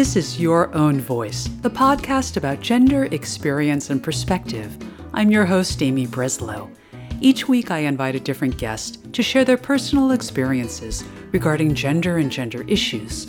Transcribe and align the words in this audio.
This 0.00 0.16
is 0.16 0.40
Your 0.40 0.74
Own 0.74 0.98
Voice, 0.98 1.50
the 1.60 1.68
podcast 1.68 2.38
about 2.38 2.60
gender, 2.60 3.04
experience, 3.10 3.90
and 3.90 4.02
perspective. 4.02 4.74
I'm 5.12 5.30
your 5.30 5.44
host, 5.44 5.82
Amy 5.82 6.06
Breslow. 6.06 6.70
Each 7.20 7.46
week, 7.46 7.70
I 7.70 7.80
invite 7.80 8.14
a 8.14 8.20
different 8.20 8.56
guest 8.56 9.12
to 9.12 9.22
share 9.22 9.44
their 9.44 9.58
personal 9.58 10.12
experiences 10.12 11.04
regarding 11.32 11.74
gender 11.74 12.16
and 12.16 12.32
gender 12.32 12.62
issues. 12.66 13.26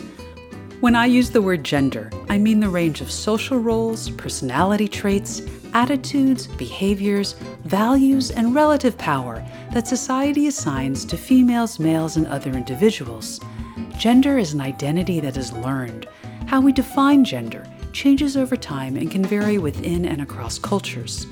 When 0.80 0.96
I 0.96 1.04
use 1.04 1.28
the 1.28 1.42
word 1.42 1.62
gender, 1.62 2.10
I 2.30 2.38
mean 2.38 2.58
the 2.58 2.70
range 2.70 3.02
of 3.02 3.10
social 3.10 3.58
roles, 3.58 4.08
personality 4.08 4.88
traits, 4.88 5.42
attitudes, 5.74 6.46
behaviors, 6.46 7.34
values, 7.64 8.30
and 8.30 8.54
relative 8.54 8.96
power 8.96 9.46
that 9.74 9.86
society 9.86 10.46
assigns 10.46 11.04
to 11.04 11.18
females, 11.18 11.78
males, 11.78 12.16
and 12.16 12.26
other 12.28 12.52
individuals. 12.52 13.40
Gender 13.98 14.38
is 14.38 14.54
an 14.54 14.62
identity 14.62 15.20
that 15.20 15.36
is 15.36 15.52
learned. 15.52 16.08
How 16.52 16.60
we 16.60 16.70
define 16.70 17.24
gender 17.24 17.66
changes 17.94 18.36
over 18.36 18.56
time 18.58 18.98
and 18.98 19.10
can 19.10 19.24
vary 19.24 19.56
within 19.56 20.04
and 20.04 20.20
across 20.20 20.58
cultures. 20.58 21.26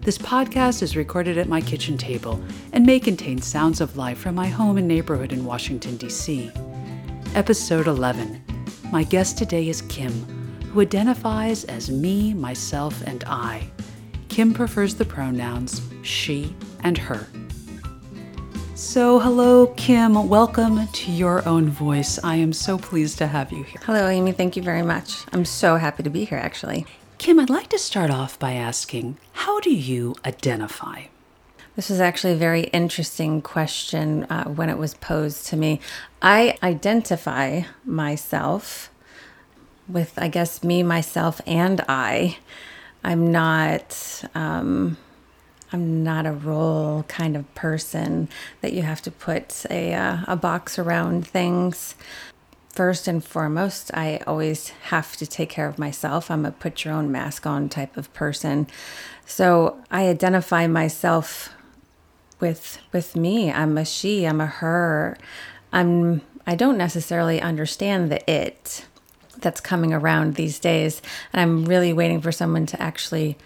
This 0.00 0.18
podcast 0.18 0.82
is 0.82 0.96
recorded 0.96 1.38
at 1.38 1.48
my 1.48 1.60
kitchen 1.60 1.96
table 1.96 2.42
and 2.72 2.84
may 2.84 2.98
contain 2.98 3.40
sounds 3.40 3.80
of 3.80 3.96
life 3.96 4.18
from 4.18 4.34
my 4.34 4.48
home 4.48 4.76
and 4.76 4.88
neighborhood 4.88 5.32
in 5.32 5.44
Washington, 5.44 5.96
D.C. 5.96 6.50
Episode 7.36 7.86
11. 7.86 8.42
My 8.90 9.04
guest 9.04 9.38
today 9.38 9.68
is 9.68 9.82
Kim, 9.82 10.12
who 10.72 10.80
identifies 10.80 11.62
as 11.66 11.88
me, 11.88 12.34
myself, 12.34 13.00
and 13.06 13.22
I. 13.22 13.70
Kim 14.28 14.52
prefers 14.52 14.96
the 14.96 15.04
pronouns 15.04 15.80
she 16.02 16.52
and 16.82 16.98
her. 16.98 17.28
So, 18.76 19.18
hello, 19.20 19.68
Kim. 19.68 20.28
Welcome 20.28 20.86
to 20.88 21.10
Your 21.10 21.48
Own 21.48 21.70
Voice. 21.70 22.22
I 22.22 22.36
am 22.36 22.52
so 22.52 22.76
pleased 22.76 23.16
to 23.16 23.26
have 23.26 23.50
you 23.50 23.62
here. 23.62 23.80
Hello, 23.84 24.06
Amy. 24.06 24.32
Thank 24.32 24.54
you 24.54 24.62
very 24.62 24.82
much. 24.82 25.24
I'm 25.32 25.46
so 25.46 25.76
happy 25.76 26.02
to 26.02 26.10
be 26.10 26.26
here, 26.26 26.36
actually. 26.36 26.84
Kim, 27.16 27.40
I'd 27.40 27.48
like 27.48 27.68
to 27.68 27.78
start 27.78 28.10
off 28.10 28.38
by 28.38 28.52
asking 28.52 29.16
how 29.32 29.60
do 29.60 29.74
you 29.74 30.14
identify? 30.26 31.04
This 31.74 31.88
was 31.88 32.00
actually 32.00 32.34
a 32.34 32.36
very 32.36 32.64
interesting 32.64 33.40
question 33.40 34.24
uh, 34.24 34.44
when 34.44 34.68
it 34.68 34.76
was 34.76 34.92
posed 34.92 35.46
to 35.46 35.56
me. 35.56 35.80
I 36.20 36.58
identify 36.62 37.62
myself 37.82 38.90
with, 39.88 40.12
I 40.18 40.28
guess, 40.28 40.62
me, 40.62 40.82
myself, 40.82 41.40
and 41.46 41.80
I. 41.88 42.36
I'm 43.02 43.32
not. 43.32 44.22
Um, 44.34 44.98
I'm 45.72 46.02
not 46.02 46.26
a 46.26 46.32
role 46.32 47.04
kind 47.04 47.36
of 47.36 47.52
person 47.54 48.28
that 48.60 48.72
you 48.72 48.82
have 48.82 49.02
to 49.02 49.10
put 49.10 49.64
a, 49.70 49.94
uh, 49.94 50.18
a 50.26 50.36
box 50.36 50.78
around 50.78 51.26
things. 51.26 51.94
First 52.70 53.08
and 53.08 53.24
foremost, 53.24 53.90
I 53.94 54.20
always 54.26 54.68
have 54.68 55.16
to 55.16 55.26
take 55.26 55.48
care 55.48 55.66
of 55.66 55.78
myself. 55.78 56.30
I'm 56.30 56.44
a 56.44 56.52
put 56.52 56.84
your 56.84 56.94
own 56.94 57.10
mask 57.10 57.46
on 57.46 57.68
type 57.68 57.96
of 57.96 58.12
person. 58.12 58.66
So 59.24 59.82
I 59.90 60.08
identify 60.08 60.66
myself 60.66 61.50
with 62.38 62.78
with 62.92 63.16
me. 63.16 63.50
I'm 63.50 63.78
a 63.78 63.84
she, 63.84 64.26
I'm 64.26 64.42
a 64.42 64.46
her. 64.46 65.16
I'm 65.72 66.20
I 66.46 66.54
don't 66.54 66.76
necessarily 66.76 67.40
understand 67.40 68.12
the 68.12 68.30
it 68.30 68.84
that's 69.38 69.60
coming 69.60 69.92
around 69.92 70.34
these 70.34 70.58
days. 70.58 71.02
And 71.32 71.40
I'm 71.40 71.64
really 71.64 71.92
waiting 71.92 72.20
for 72.20 72.32
someone 72.32 72.66
to 72.66 72.80
actually 72.80 73.36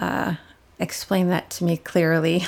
uh, 0.00 0.36
explain 0.78 1.28
that 1.28 1.50
to 1.50 1.64
me 1.64 1.76
clearly. 1.76 2.44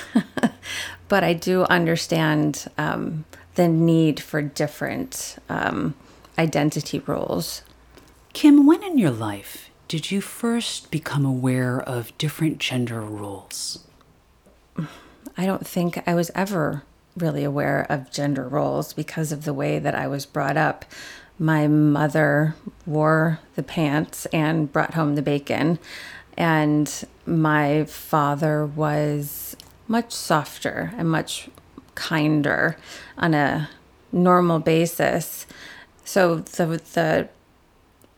but 1.08 1.24
I 1.24 1.32
do 1.32 1.64
understand 1.64 2.66
um, 2.76 3.24
the 3.54 3.68
need 3.68 4.20
for 4.20 4.42
different 4.42 5.36
um, 5.48 5.94
identity 6.38 7.00
roles. 7.00 7.62
Kim, 8.32 8.66
when 8.66 8.82
in 8.82 8.98
your 8.98 9.10
life 9.10 9.70
did 9.88 10.10
you 10.10 10.20
first 10.20 10.90
become 10.90 11.24
aware 11.24 11.80
of 11.80 12.16
different 12.18 12.58
gender 12.58 13.00
roles? 13.00 13.84
I 15.36 15.46
don't 15.46 15.66
think 15.66 16.02
I 16.06 16.14
was 16.14 16.30
ever 16.34 16.82
really 17.16 17.42
aware 17.42 17.86
of 17.88 18.10
gender 18.10 18.46
roles 18.46 18.92
because 18.92 19.32
of 19.32 19.44
the 19.44 19.54
way 19.54 19.78
that 19.78 19.94
I 19.94 20.06
was 20.06 20.26
brought 20.26 20.56
up. 20.56 20.84
My 21.38 21.66
mother 21.68 22.54
wore 22.84 23.40
the 23.56 23.62
pants 23.62 24.26
and 24.26 24.70
brought 24.70 24.94
home 24.94 25.14
the 25.14 25.22
bacon. 25.22 25.78
And 26.38 26.90
my 27.26 27.84
father 27.84 28.64
was 28.64 29.56
much 29.88 30.12
softer 30.12 30.94
and 30.96 31.10
much 31.10 31.50
kinder 31.96 32.76
on 33.18 33.34
a 33.34 33.68
normal 34.12 34.60
basis. 34.60 35.46
So 36.04 36.36
the 36.36 36.80
the 36.94 37.28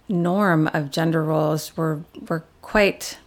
norm 0.09 0.69
of 0.75 0.91
gender 0.91 1.25
roles 1.25 1.77
were 1.77 2.03
were 2.29 2.45
quite 2.61 3.19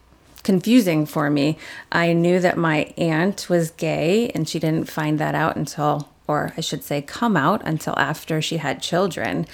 confusing 0.44 1.08
for 1.08 1.30
me. 1.30 1.58
I 1.92 2.14
knew 2.14 2.40
that 2.40 2.58
my 2.58 2.94
aunt 2.96 3.50
was 3.50 3.72
gay 3.72 4.30
and 4.36 4.48
she 4.48 4.60
didn't 4.60 4.90
find 4.90 5.18
that 5.20 5.34
out 5.34 5.56
until 5.56 6.10
or 6.28 6.54
I 6.56 6.62
should 6.62 6.84
say 6.84 7.02
come 7.02 7.36
out 7.36 7.62
until 7.66 7.98
after 7.98 8.42
she 8.42 8.58
had 8.58 8.82
children. 8.82 9.48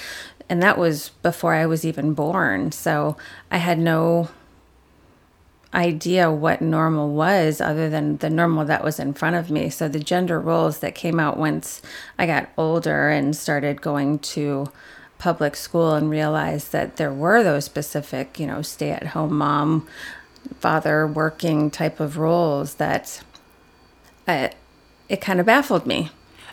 And 0.50 0.62
that 0.62 0.78
was 0.78 1.10
before 1.22 1.54
I 1.54 1.66
was 1.66 1.86
even 1.86 2.14
born. 2.14 2.72
So 2.72 3.16
I 3.52 3.58
had 3.58 3.80
no 3.80 4.30
idea 5.74 6.31
what 6.31 6.62
normal 6.62 7.13
was 7.13 7.62
other 7.62 7.90
than 7.90 8.18
the 8.18 8.30
normal 8.30 8.66
that 8.66 8.84
was 8.84 9.00
in 9.00 9.13
front 9.13 9.35
of 9.35 9.52
me. 9.52 9.69
So 9.69 9.88
the 9.88 10.00
gender 10.00 10.40
roles 10.40 10.80
that 10.80 10.96
came 10.96 11.19
out 11.19 11.38
once 11.38 11.81
I 12.18 12.25
got 12.25 12.50
older 12.57 13.09
and 13.09 13.35
started 13.35 13.81
going 13.81 14.19
to 14.19 14.72
public 15.19 15.56
school 15.56 15.94
and 15.94 16.09
realized 16.09 16.72
that 16.72 16.96
there 16.96 17.13
were 17.13 17.44
those 17.44 17.66
specific, 17.66 18.40
you 18.40 18.47
know, 18.47 18.62
stay 18.62 18.90
at 18.90 19.07
home 19.07 19.38
mom, 19.38 19.88
father 20.59 21.06
working 21.06 21.69
type 21.69 22.00
of 22.00 22.18
roles 22.18 22.75
that 22.75 23.22
uh, 24.28 24.50
it 25.07 25.22
kind 25.22 25.40
of 25.40 25.46
baffled 25.46 25.86
me. 25.86 26.09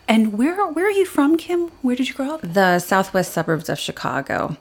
And 0.09 0.39
where 0.39 0.65
where 0.69 0.87
are 0.87 0.91
you 0.91 1.05
from, 1.05 1.37
Kim? 1.37 1.69
Where 1.83 1.97
did 1.97 2.09
you 2.09 2.15
grow 2.15 2.35
up? 2.35 2.41
The 2.43 2.79
southwest 2.79 3.33
suburbs 3.33 3.69
of 3.69 3.79
Chicago. 3.79 4.57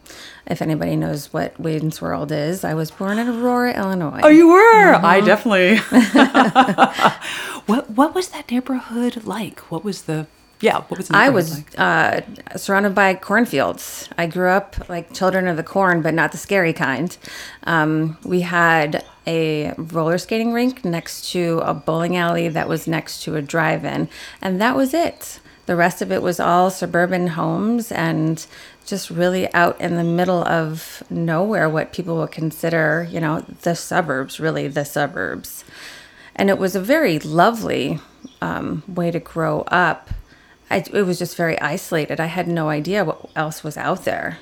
If 0.48 0.62
anybody 0.62 0.96
knows 0.96 1.32
what 1.32 1.60
Wayne's 1.60 2.02
World 2.02 2.32
is, 2.32 2.64
I 2.64 2.74
was 2.74 2.90
born 2.92 3.20
in 3.20 3.28
Aurora, 3.28 3.74
Illinois. 3.78 4.22
Oh, 4.24 4.30
you 4.30 4.48
were? 4.48 4.94
Mm-hmm. 4.94 5.06
I 5.06 5.22
definitely. 5.22 5.78
what 7.68 7.90
what 7.92 8.16
was 8.16 8.30
that 8.30 8.50
neighborhood 8.50 9.24
like? 9.26 9.60
What 9.72 9.84
was 9.84 10.04
the 10.04 10.26
yeah, 10.62 10.82
what 10.88 10.98
was 10.98 11.12
I 11.12 11.30
was 11.30 11.58
like? 11.58 11.74
uh, 11.78 12.22
surrounded 12.58 12.96
by 12.96 13.14
cornfields. 13.14 14.10
I 14.18 14.26
grew 14.26 14.50
up 14.50 14.90
like 14.90 15.14
children 15.14 15.48
of 15.48 15.58
the 15.58 15.64
corn, 15.64 16.02
but 16.02 16.14
not 16.14 16.32
the 16.32 16.38
scary 16.38 16.74
kind. 16.74 17.16
Um, 17.66 18.18
we 18.24 18.42
had 18.42 19.04
a 19.28 19.74
roller 19.78 20.18
skating 20.18 20.54
rink 20.54 20.86
next 20.86 21.32
to 21.32 21.62
a 21.64 21.74
bowling 21.74 22.18
alley 22.18 22.48
that 22.50 22.68
was 22.68 22.88
next 22.88 23.24
to 23.24 23.36
a 23.36 23.42
drive-in, 23.42 24.10
and 24.42 24.62
that 24.62 24.76
was 24.76 24.94
it. 24.94 25.40
The 25.66 25.76
rest 25.76 26.02
of 26.02 26.12
it 26.12 26.22
was 26.22 26.40
all 26.40 26.70
suburban 26.70 27.28
homes 27.28 27.92
and 27.92 28.46
just 28.86 29.10
really 29.10 29.52
out 29.54 29.82
in 29.82 29.96
the 29.96 30.04
middle 30.04 30.44
of 30.44 31.02
nowhere, 31.10 31.68
what 31.68 31.92
people 31.92 32.18
would 32.18 32.32
consider, 32.32 33.08
you 33.10 33.20
know, 33.20 33.40
the 33.62 33.76
suburbs, 33.76 34.40
really 34.40 34.68
the 34.68 34.86
suburbs. 34.86 35.66
And 36.36 36.50
it 36.50 36.60
was 36.60 36.76
a 36.76 36.82
very 36.82 37.18
lovely 37.18 38.00
um, 38.42 38.84
way 38.88 39.10
to 39.10 39.20
grow 39.20 39.62
up 39.62 40.10
I, 40.70 40.78
it 40.78 41.04
was 41.04 41.20
just 41.20 41.38
very 41.38 41.60
isolated. 41.62 42.20
I 42.20 42.26
had 42.26 42.48
no 42.48 42.70
idea 42.70 43.06
what 43.06 43.30
else 43.36 43.64
was 43.64 43.78
out 43.78 44.06
there. 44.06 44.40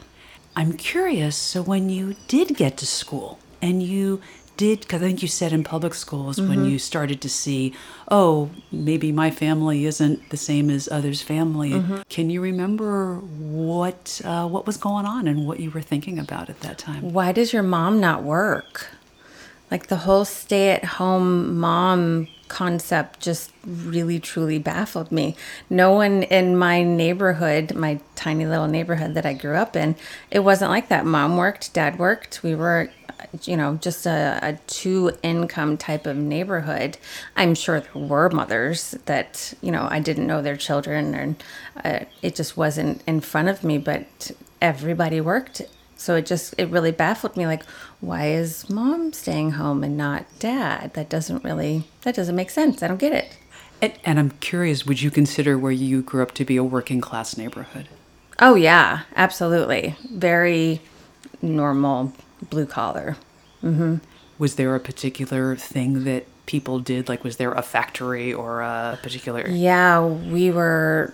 I'm 0.55 0.73
curious. 0.73 1.35
So 1.35 1.61
when 1.61 1.89
you 1.89 2.15
did 2.27 2.55
get 2.55 2.77
to 2.77 2.85
school 2.85 3.39
and 3.61 3.83
you 3.83 4.21
did, 4.57 4.81
because 4.81 5.01
I 5.01 5.05
think 5.05 5.21
you 5.21 5.27
said 5.27 5.53
in 5.53 5.63
public 5.63 5.93
schools 5.93 6.37
mm-hmm. 6.37 6.49
when 6.49 6.65
you 6.65 6.79
started 6.79 7.21
to 7.21 7.29
see, 7.29 7.73
oh, 8.09 8.49
maybe 8.71 9.11
my 9.11 9.31
family 9.31 9.85
isn't 9.85 10.29
the 10.29 10.37
same 10.37 10.69
as 10.69 10.87
others' 10.91 11.21
family. 11.21 11.71
Mm-hmm. 11.71 12.01
Can 12.09 12.29
you 12.29 12.41
remember 12.41 13.15
what 13.17 14.21
uh, 14.23 14.47
what 14.47 14.65
was 14.65 14.77
going 14.77 15.05
on 15.05 15.27
and 15.27 15.47
what 15.47 15.59
you 15.59 15.71
were 15.71 15.81
thinking 15.81 16.19
about 16.19 16.49
at 16.49 16.59
that 16.61 16.77
time? 16.77 17.13
Why 17.13 17.31
does 17.31 17.53
your 17.53 17.63
mom 17.63 17.99
not 17.99 18.23
work? 18.23 18.89
Like 19.73 19.87
the 19.87 19.95
whole 19.95 20.23
stay-at-home 20.23 21.57
mom 21.59 22.27
concept 22.47 23.21
just 23.21 23.51
really 23.65 24.19
truly 24.19 24.59
baffled 24.59 25.11
me. 25.11 25.35
No 25.67 25.93
one 25.93 26.21
in 26.21 26.55
my 26.55 26.83
neighborhood, 26.83 27.73
my 27.73 27.99
tiny 28.13 28.45
little 28.45 28.67
neighborhood 28.67 29.15
that 29.15 29.25
I 29.25 29.33
grew 29.33 29.55
up 29.55 29.75
in, 29.75 29.95
it 30.29 30.41
wasn't 30.41 30.69
like 30.69 30.89
that. 30.89 31.07
Mom 31.07 31.37
worked, 31.37 31.73
dad 31.73 31.97
worked. 31.97 32.43
We 32.43 32.53
were, 32.53 32.91
you 33.45 33.57
know, 33.57 33.79
just 33.81 34.05
a, 34.05 34.37
a 34.43 34.59
two 34.67 35.13
income 35.23 35.77
type 35.77 36.05
of 36.05 36.17
neighborhood. 36.17 36.99
I'm 37.35 37.55
sure 37.55 37.79
there 37.79 37.99
were 37.99 38.29
mothers 38.29 38.91
that, 39.05 39.55
you 39.61 39.71
know, 39.71 39.87
I 39.89 39.99
didn't 39.99 40.27
know 40.27 40.43
their 40.43 40.55
children 40.55 41.15
and 41.15 41.43
uh, 41.83 42.05
it 42.21 42.35
just 42.35 42.55
wasn't 42.55 43.01
in 43.07 43.21
front 43.21 43.47
of 43.47 43.63
me, 43.63 43.79
but 43.79 44.29
everybody 44.61 45.19
worked 45.19 45.63
so 46.03 46.15
it 46.15 46.25
just 46.25 46.53
it 46.57 46.69
really 46.69 46.91
baffled 46.91 47.37
me 47.37 47.45
like 47.45 47.63
why 48.01 48.27
is 48.27 48.69
mom 48.69 49.13
staying 49.13 49.51
home 49.51 49.83
and 49.83 49.95
not 49.95 50.25
dad? 50.39 50.93
That 50.95 51.09
doesn't 51.09 51.43
really 51.43 51.85
that 52.01 52.15
doesn't 52.15 52.35
make 52.35 52.49
sense. 52.49 52.83
I 52.83 52.87
don't 52.87 52.99
get 52.99 53.13
it. 53.13 53.37
And, 53.81 53.93
and 54.05 54.19
I'm 54.19 54.31
curious, 54.39 54.85
would 54.85 55.01
you 55.01 55.11
consider 55.11 55.57
where 55.57 55.71
you 55.71 56.01
grew 56.01 56.21
up 56.21 56.33
to 56.35 56.45
be 56.45 56.57
a 56.57 56.63
working 56.63 57.01
class 57.01 57.37
neighborhood? 57.37 57.87
Oh 58.39 58.55
yeah, 58.55 59.01
absolutely. 59.15 59.95
Very 60.11 60.81
normal 61.41 62.13
blue 62.49 62.65
collar. 62.65 63.15
Mhm. 63.63 64.01
Was 64.37 64.55
there 64.55 64.75
a 64.75 64.79
particular 64.79 65.55
thing 65.55 66.03
that 66.03 66.25
people 66.45 66.79
did? 66.79 67.07
Like, 67.07 67.23
was 67.23 67.37
there 67.37 67.53
a 67.53 67.61
factory 67.61 68.33
or 68.33 68.61
a 68.61 68.99
particular? 69.01 69.47
Yeah, 69.47 70.05
we 70.05 70.51
were, 70.51 71.13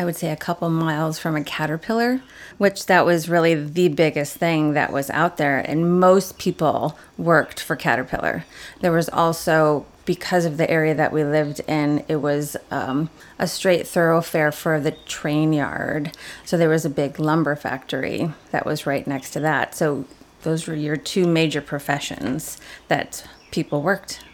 I 0.00 0.04
would 0.06 0.16
say, 0.16 0.30
a 0.30 0.36
couple 0.36 0.70
miles 0.70 1.18
from 1.18 1.36
a 1.36 1.44
caterpillar, 1.44 2.22
which 2.56 2.86
that 2.86 3.04
was 3.04 3.28
really 3.28 3.54
the 3.54 3.88
biggest 3.88 4.34
thing 4.34 4.72
that 4.72 4.94
was 4.94 5.10
out 5.10 5.36
there. 5.36 5.58
And 5.58 6.00
most 6.00 6.38
people 6.38 6.98
worked 7.18 7.60
for 7.60 7.76
Caterpillar. 7.76 8.46
There 8.80 8.92
was 8.92 9.10
also, 9.10 9.84
because 10.06 10.46
of 10.46 10.56
the 10.56 10.70
area 10.70 10.94
that 10.94 11.12
we 11.12 11.22
lived 11.22 11.60
in, 11.68 12.02
it 12.08 12.16
was 12.16 12.56
um, 12.70 13.10
a 13.38 13.46
straight 13.46 13.86
thoroughfare 13.86 14.50
for 14.52 14.80
the 14.80 14.92
train 14.92 15.52
yard. 15.52 16.16
So 16.46 16.56
there 16.56 16.70
was 16.70 16.86
a 16.86 16.90
big 16.90 17.20
lumber 17.20 17.54
factory 17.54 18.32
that 18.52 18.64
was 18.64 18.86
right 18.86 19.06
next 19.06 19.32
to 19.32 19.40
that. 19.40 19.74
So 19.74 20.06
those 20.44 20.66
were 20.66 20.74
your 20.74 20.96
two 20.96 21.26
major 21.26 21.60
professions 21.60 22.56
that 22.88 23.28
people 23.50 23.82
worked 23.82 24.24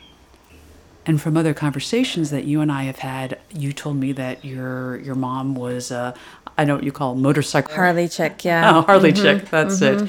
And 1.07 1.23
from 1.23 1.37
other 1.37 1.55
conversations 1.55 2.31
that 2.31 2.45
you 2.45 2.61
and 2.61 2.71
I 2.71 2.83
have 2.85 2.99
had, 2.99 3.39
you 3.53 3.73
told 3.73 3.97
me 3.97 4.13
that 4.13 4.45
your 4.45 4.99
your 4.99 5.15
mom 5.15 5.55
was 5.55 5.93
uh, 5.93 6.17
I 6.59 6.65
know 6.65 6.75
what 6.75 6.85
you 6.85 6.93
call 6.93 7.15
motorcycle 7.15 7.75
Harley 7.75 8.09
chick, 8.09 8.45
yeah. 8.45 8.77
Oh, 8.77 8.83
Harley 8.83 9.13
chick. 9.13 9.49
That's 9.51 9.81
it. 9.83 10.09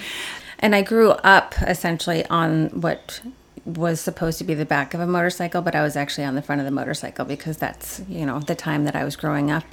And 0.59 0.75
I 0.75 0.81
grew 0.81 1.11
up 1.11 1.53
essentially 1.61 2.25
on 2.27 2.69
what 2.81 3.21
was 3.67 3.99
supposed 3.99 4.37
to 4.37 4.45
be 4.45 4.53
the 4.53 4.65
back 4.65 4.93
of 4.93 5.01
a 5.01 5.05
motorcycle, 5.05 5.61
but 5.61 5.75
I 5.75 5.83
was 5.83 5.97
actually 5.97 6.23
on 6.23 6.35
the 6.35 6.41
front 6.41 6.61
of 6.61 6.65
the 6.65 6.71
motorcycle 6.71 7.25
because 7.25 7.57
that's, 7.57 8.01
you 8.07 8.25
know, 8.25 8.39
the 8.39 8.55
time 8.55 8.85
that 8.85 8.95
I 8.95 9.03
was 9.03 9.17
growing 9.17 9.51
up. 9.51 9.65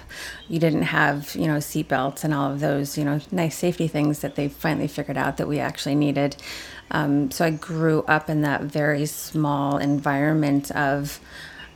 You 0.48 0.58
didn't 0.58 0.82
have, 0.82 1.36
you 1.36 1.46
know, 1.46 1.58
seatbelts 1.58 2.24
and 2.24 2.34
all 2.34 2.50
of 2.50 2.58
those, 2.58 2.98
you 2.98 3.04
know, 3.04 3.20
nice 3.30 3.56
safety 3.56 3.86
things 3.86 4.18
that 4.18 4.34
they 4.34 4.48
finally 4.48 4.88
figured 4.88 5.16
out 5.16 5.36
that 5.36 5.46
we 5.46 5.60
actually 5.60 5.94
needed. 5.94 6.34
Um, 6.90 7.30
so 7.30 7.44
I 7.44 7.50
grew 7.50 8.02
up 8.08 8.28
in 8.28 8.40
that 8.40 8.62
very 8.62 9.06
small 9.06 9.78
environment 9.78 10.72
of 10.72 11.20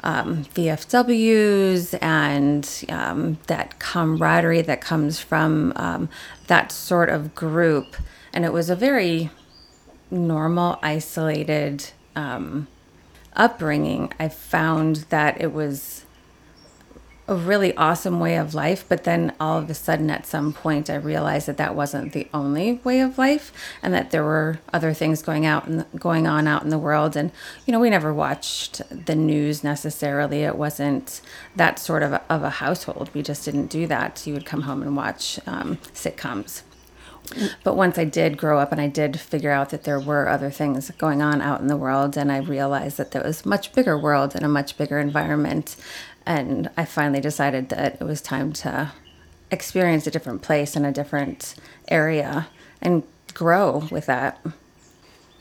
um, 0.03 0.45
VFWs 0.47 1.97
and 2.03 2.85
um, 2.89 3.39
that 3.47 3.79
camaraderie 3.79 4.63
that 4.63 4.81
comes 4.81 5.21
from 5.21 5.73
um, 5.77 6.09
that 6.49 6.73
sort 6.73 7.11
of 7.11 7.37
group. 7.37 7.95
And 8.33 8.45
it 8.45 8.53
was 8.53 8.71
a 8.71 8.77
very 8.77 9.31
normal, 10.11 10.81
isolated 10.83 11.93
um, 12.19 12.67
upbringing. 13.35 14.13
I 14.19 14.29
found 14.29 14.97
that 15.11 15.41
it 15.41 15.53
was 15.53 16.05
a 17.29 17.37
really 17.37 17.77
awesome 17.77 18.19
way 18.21 18.37
of 18.37 18.55
life, 18.55 18.87
but 18.89 19.05
then 19.05 19.35
all 19.39 19.59
of 19.59 19.69
a 19.69 19.75
sudden, 19.75 20.11
at 20.11 20.27
some 20.27 20.53
point, 20.53 20.89
I 20.89 20.95
realized 20.95 21.47
that 21.47 21.59
that 21.59 21.75
wasn't 21.75 22.15
the 22.15 22.27
only 22.33 22.81
way 22.85 23.01
of 23.01 23.19
life, 23.19 23.53
and 23.83 23.93
that 23.93 24.11
there 24.11 24.25
were 24.25 24.61
other 24.73 24.95
things 24.95 25.23
going 25.23 25.45
out 25.45 25.67
and 25.67 25.85
going 25.97 26.27
on 26.27 26.49
out 26.49 26.63
in 26.63 26.71
the 26.71 26.79
world. 26.79 27.17
And 27.17 27.31
you 27.67 27.73
know, 27.73 27.81
we 27.81 27.91
never 27.91 28.15
watched 28.15 28.81
the 29.07 29.15
news 29.15 29.63
necessarily. 29.63 30.43
It 30.43 30.57
wasn't 30.57 31.21
that 31.55 31.79
sort 31.79 32.03
of 32.03 32.15
a, 32.15 32.23
of 32.33 32.43
a 32.43 32.51
household. 32.51 33.11
We 33.13 33.23
just 33.23 33.45
didn't 33.45 33.67
do 33.67 33.87
that. 33.87 34.27
You 34.27 34.33
would 34.33 34.47
come 34.47 34.63
home 34.63 34.83
and 34.83 34.97
watch 34.97 35.39
um, 35.47 35.77
sitcoms. 35.93 36.63
But 37.63 37.77
once 37.77 37.99
I 37.99 38.05
did 38.05 38.39
grow 38.39 38.59
up 38.59 38.73
and 38.73 38.81
I 38.81 38.89
did 38.89 39.21
figure 39.21 39.51
out 39.51 39.71
that 39.71 39.85
there 39.85 40.01
were 40.01 40.29
other 40.29 40.51
things 40.51 40.91
going 40.99 41.21
on 41.21 41.43
out 41.43 41.61
in 41.61 41.67
the 41.67 41.77
world, 41.77 42.17
and 42.17 42.33
I 42.33 42.39
realized 42.39 42.97
that 42.97 43.11
there 43.11 43.23
was 43.23 43.45
a 43.45 43.49
much 43.49 43.73
bigger 43.73 43.99
world 43.99 44.35
and 44.35 44.45
a 44.45 44.49
much 44.49 44.79
bigger 44.79 44.99
environment, 44.99 45.77
and 46.25 46.71
I 46.77 46.85
finally 46.85 47.21
decided 47.21 47.69
that 47.69 48.01
it 48.01 48.05
was 48.05 48.21
time 48.21 48.53
to 48.55 48.93
experience 49.51 50.07
a 50.07 50.11
different 50.11 50.43
place 50.43 50.77
and 50.77 50.85
a 50.87 50.93
different 50.93 51.55
area 51.89 52.49
and 52.81 53.03
grow 53.35 53.87
with 53.91 54.07
that. 54.07 54.45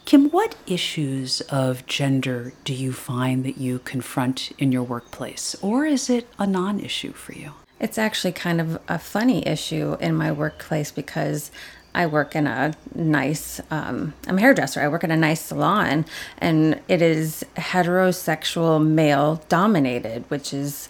Kim, 0.06 0.30
what 0.30 0.56
issues 0.66 1.42
of 1.42 1.86
gender 1.86 2.54
do 2.64 2.74
you 2.74 2.94
find 2.94 3.44
that 3.44 3.58
you 3.58 3.80
confront 3.80 4.52
in 4.58 4.72
your 4.72 4.84
workplace, 4.84 5.56
or 5.62 5.86
is 5.86 6.10
it 6.10 6.28
a 6.40 6.48
non-issue 6.48 7.12
for 7.12 7.34
you? 7.34 7.52
It's 7.80 7.98
actually 7.98 8.32
kind 8.32 8.62
of 8.62 8.80
a 8.88 8.98
funny 8.98 9.46
issue 9.46 9.98
in 10.00 10.16
my 10.16 10.32
workplace 10.32 10.92
because 10.92 11.52
I 11.98 12.06
work 12.06 12.36
in 12.36 12.46
a 12.46 12.76
nice, 12.94 13.60
um, 13.72 14.14
I'm 14.28 14.38
a 14.38 14.42
hairdresser. 14.42 14.82
I 14.82 14.88
work 14.88 15.04
in 15.04 15.10
a 15.10 15.18
nice 15.18 15.42
salon 15.42 16.06
and 16.38 16.80
it 16.88 17.02
is 17.02 17.44
heterosexual 17.56 18.86
male 18.86 19.42
dominated, 19.50 20.24
which 20.28 20.54
is 20.54 20.90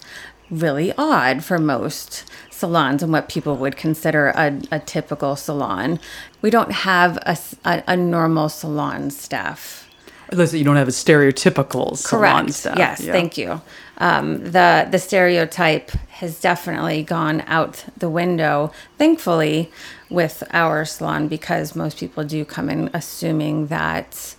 really 0.52 0.92
odd 0.98 1.46
for 1.46 1.60
most 1.60 2.26
salons 2.50 3.02
and 3.02 3.14
what 3.14 3.30
people 3.30 3.56
would 3.56 3.78
consider 3.78 4.34
a, 4.36 4.60
a 4.70 4.80
typical 4.80 5.38
salon. 5.38 5.98
We 6.42 6.50
don't 6.50 6.74
have 6.74 7.18
a 7.64 7.96
normal 7.96 8.50
salon 8.50 9.10
staff. 9.10 9.87
Listen, 10.32 10.60
you 10.60 10.66
don't 10.66 10.76
have 10.76 10.88
a 10.88 10.92
stereotypical 10.92 11.96
salon 11.98 12.44
Correct. 12.46 12.54
staff. 12.54 12.78
Yes, 12.78 13.02
Yeah. 13.02 13.12
thank 13.14 13.38
you. 13.38 13.62
Um, 14.00 14.44
the 14.52 14.88
the 14.92 15.00
stereotype 15.00 15.92
has 16.10 16.40
definitely 16.40 17.04
gone 17.04 17.44
out 17.48 17.84
the 17.98 18.10
window. 18.10 18.72
Thankfully, 18.98 19.72
with 20.10 20.44
our 20.52 20.86
salon, 20.86 21.28
because 21.28 21.76
most 21.76 21.98
people 21.98 22.24
do 22.24 22.46
come 22.46 22.70
in 22.70 22.90
assuming 22.94 23.68
that 23.68 24.36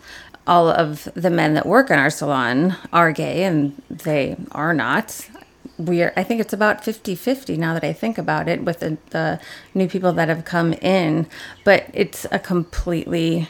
all 0.47 0.69
of 0.69 1.09
the 1.15 1.31
men 1.31 1.55
that 1.55 1.67
work 1.67 1.91
in 1.91 1.99
our 1.99 2.11
salon 2.11 2.77
are 2.93 3.13
gay, 3.13 3.45
and 3.45 3.81
they 3.91 4.37
are 4.53 4.73
not. 4.75 5.29
We 5.77 6.03
are, 6.03 6.13
I 6.17 6.25
think 6.25 6.41
it's 6.41 6.53
about 6.53 6.83
50 6.85 7.15
50 7.15 7.57
now 7.57 7.73
that 7.75 7.85
I 7.85 7.93
think 7.93 8.19
about 8.19 8.49
it 8.49 8.65
with 8.65 8.81
the, 8.81 8.97
the 9.11 9.39
new 9.75 9.87
people 9.89 10.13
that 10.15 10.29
have 10.29 10.45
come 10.45 10.73
in, 10.75 11.27
but 11.65 11.85
it's 11.93 12.27
a 12.33 12.39
completely 12.41 13.49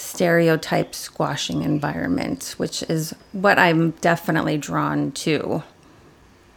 stereotype 0.00 0.94
squashing 0.94 1.62
environment, 1.62 2.54
which 2.56 2.82
is 2.84 3.14
what 3.32 3.58
I'm 3.58 3.90
definitely 4.00 4.56
drawn 4.56 5.12
to. 5.12 5.62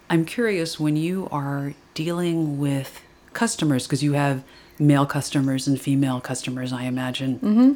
I'm 0.10 0.26
curious 0.26 0.80
when 0.80 0.96
you 0.96 1.28
are 1.32 1.74
dealing 1.94 2.58
with 2.58 3.02
customers, 3.34 3.86
because 3.86 4.02
you 4.02 4.14
have 4.14 4.44
male 4.80 5.06
customers 5.06 5.68
and 5.68 5.80
female 5.80 6.22
customers, 6.22 6.72
I 6.72 6.84
imagine. 6.84 7.40
Mm-hmm. 7.40 7.74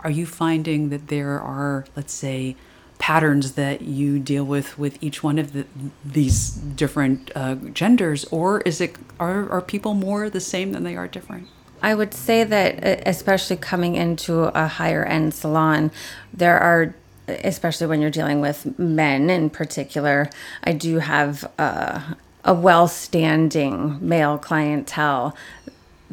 Are 0.00 0.10
you 0.10 0.24
finding 0.24 0.88
that 0.88 1.08
there 1.08 1.38
are, 1.40 1.84
let's 1.94 2.12
say, 2.12 2.56
patterns 2.98 3.52
that 3.52 3.82
you 3.82 4.18
deal 4.18 4.44
with 4.44 4.78
with 4.78 5.02
each 5.02 5.22
one 5.22 5.38
of 5.38 5.52
the, 5.52 5.66
these 6.04 6.50
different 6.50 7.30
uh, 7.34 7.56
genders, 7.72 8.24
or 8.26 8.60
is 8.62 8.80
it 8.80 8.96
are, 9.18 9.48
are 9.50 9.62
people 9.62 9.94
more 9.94 10.30
the 10.30 10.40
same 10.40 10.72
than 10.72 10.84
they 10.84 10.96
are 10.96 11.08
different? 11.08 11.48
I 11.82 11.94
would 11.94 12.14
say 12.14 12.44
that, 12.44 13.06
especially 13.06 13.56
coming 13.56 13.96
into 13.96 14.44
a 14.44 14.66
higher 14.66 15.04
end 15.04 15.34
salon, 15.34 15.90
there 16.32 16.58
are, 16.58 16.94
especially 17.28 17.86
when 17.86 18.00
you're 18.00 18.10
dealing 18.10 18.40
with 18.40 18.78
men 18.78 19.30
in 19.30 19.50
particular, 19.50 20.28
I 20.62 20.72
do 20.72 20.98
have 20.98 21.50
uh, 21.58 22.00
a 22.44 22.54
well 22.54 22.88
standing 22.88 23.98
male 24.06 24.38
clientele 24.38 25.36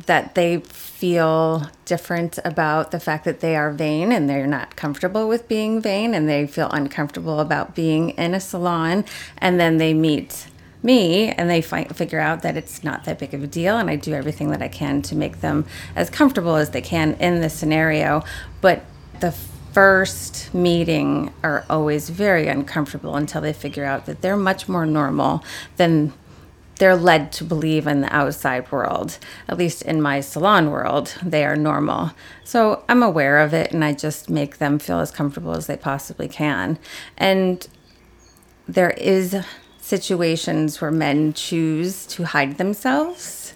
that 0.06 0.36
they 0.36 0.60
feel 0.60 1.70
different 1.86 2.38
about 2.46 2.92
the 2.92 3.00
fact 3.00 3.26
that 3.26 3.40
they 3.40 3.56
are 3.56 3.72
vain 3.72 4.12
and 4.12 4.30
they're 4.30 4.46
not 4.46 4.76
comfortable 4.76 5.28
with 5.28 5.48
being 5.48 5.82
vain 5.82 6.14
and 6.14 6.30
they 6.30 6.46
feel 6.46 6.70
uncomfortable 6.70 7.40
about 7.40 7.74
being 7.74 8.12
in 8.12 8.36
a 8.36 8.40
salon. 8.40 9.04
And 9.40 9.60
then 9.60 9.78
they 9.78 9.94
meet 9.94 10.48
me 10.84 11.30
and 11.30 11.50
they 11.50 11.62
fi- 11.62 11.86
figure 11.86 12.20
out 12.20 12.42
that 12.44 12.56
it's 12.56 12.84
not 12.84 13.06
that 13.06 13.20
big 13.20 13.34
of 13.34 13.44
a 13.44 13.48
deal 13.48 13.78
and 13.78 13.90
I 13.90 13.96
do 13.96 14.14
everything 14.14 14.52
that 14.52 14.62
I 14.62 14.68
can 14.68 15.02
to 15.04 15.16
make 15.16 15.42
them 15.42 15.66
as 15.96 16.10
comfortable 16.10 16.56
as 16.56 16.70
they 16.72 16.82
can 16.82 17.14
in 17.16 17.42
the 17.42 17.50
scenario 17.50 18.24
but 18.62 18.84
the 19.20 19.34
first 19.78 20.54
meeting 20.54 21.32
are 21.44 21.66
always 21.70 22.10
very 22.10 22.48
uncomfortable 22.48 23.16
until 23.16 23.42
they 23.42 23.54
figure 23.54 23.86
out 23.86 24.06
that 24.08 24.22
they're 24.22 24.36
much 24.36 24.68
more 24.68 24.86
normal 24.86 25.44
than 25.76 26.12
they're 26.80 26.96
led 26.96 27.32
to 27.32 27.44
believe 27.44 27.88
in 27.88 28.02
the 28.02 28.16
outside 28.16 28.72
world. 28.72 29.18
At 29.48 29.58
least 29.58 29.82
in 29.82 30.02
my 30.02 30.22
salon 30.22 30.72
world, 30.72 31.16
they 31.24 31.46
are 31.46 31.56
normal. 31.56 32.12
So 32.44 32.84
I'm 32.88 33.04
aware 33.04 33.40
of 33.40 33.54
it 33.54 33.72
and 33.72 33.84
I 33.84 33.94
just 33.94 34.30
make 34.30 34.58
them 34.58 34.80
feel 34.80 35.00
as 35.00 35.12
comfortable 35.12 35.54
as 35.54 35.68
they 35.68 35.78
possibly 35.78 36.28
can. 36.28 36.78
And 37.18 37.68
there 38.68 38.92
is 38.92 39.36
situations 39.88 40.82
where 40.82 40.92
men 40.92 41.32
choose 41.32 42.06
to 42.08 42.26
hide 42.26 42.58
themselves 42.58 43.54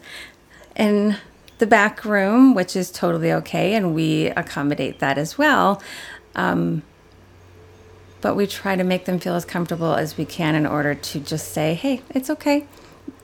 in 0.78 1.18
the 1.58 1.68
back 1.68 2.06
room, 2.06 2.56
which 2.56 2.76
is 2.76 2.90
totally 2.90 3.34
okay, 3.34 3.74
and 3.74 3.94
we 3.94 4.28
accommodate 4.28 5.00
that 5.00 5.18
as 5.18 5.38
well. 5.38 5.82
Um, 6.34 6.84
but 8.22 8.36
we 8.36 8.48
try 8.48 8.78
to 8.78 8.84
make 8.84 9.06
them 9.06 9.20
feel 9.20 9.36
as 9.36 9.44
comfortable 9.44 9.94
as 9.94 10.18
we 10.18 10.24
can 10.26 10.56
in 10.56 10.66
order 10.66 10.96
to 10.96 11.20
just 11.20 11.52
say, 11.52 11.74
hey, 11.74 12.02
it's 12.12 12.30
okay. 12.30 12.66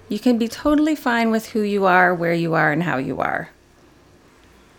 You 0.10 0.20
can 0.20 0.38
be 0.38 0.50
totally 0.50 0.96
fine 0.96 1.32
with 1.32 1.50
who 1.50 1.62
you 1.62 1.86
are, 1.86 2.14
where 2.14 2.34
you 2.34 2.56
are, 2.56 2.72
and 2.74 2.84
how 2.84 2.98
you 2.98 3.22
are. 3.22 3.50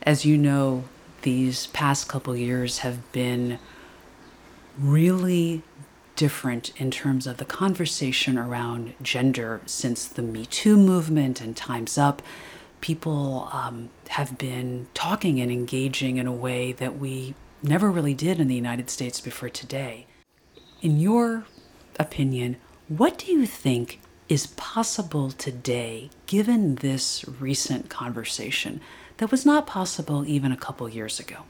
As 0.03 0.27
you 0.27 0.37
know, 0.37 0.85
these 1.23 1.69
past 1.69 2.09
couple 2.09 2.37
years 2.37 2.79
have 2.79 3.11
been 3.13 3.59
really 4.79 5.63
different 6.19 6.73
in 6.81 6.91
terms 6.91 7.29
of 7.29 7.37
the 7.37 7.45
conversation 7.45 8.37
around 8.37 8.93
gender 9.01 9.61
since 9.67 10.09
the 10.09 10.21
Me 10.21 10.45
Too 10.45 10.77
movement 10.77 11.41
and 11.41 11.57
Time's 11.57 11.97
Up. 11.97 12.21
people 12.81 13.49
um, 13.53 13.89
have 14.09 14.37
been 14.37 14.89
talking 14.95 15.41
and 15.41 15.51
engaging 15.51 16.17
in 16.17 16.27
a 16.27 16.33
way 16.33 16.73
that 16.73 16.99
we 16.99 17.35
never 17.63 17.91
really 17.91 18.15
did 18.15 18.41
in 18.41 18.49
the 18.49 18.55
United 18.55 18.91
States 18.91 19.21
before 19.21 19.49
today. 19.49 20.07
In 20.83 20.99
your 20.99 21.45
opinion, 21.99 22.57
what 22.89 23.19
do 23.19 23.33
you 23.33 23.47
think 23.47 24.01
is 24.29 24.49
possible 24.49 25.31
today 25.31 26.11
given 26.27 26.77
this 26.77 27.25
recent 27.41 27.89
conversation 27.89 28.81
that 29.19 29.31
was 29.31 29.47
not 29.47 29.67
possible 29.67 30.27
even 30.27 30.53
a 30.53 30.57
couple 30.57 30.89
years 30.89 31.19
ago? 31.21 31.45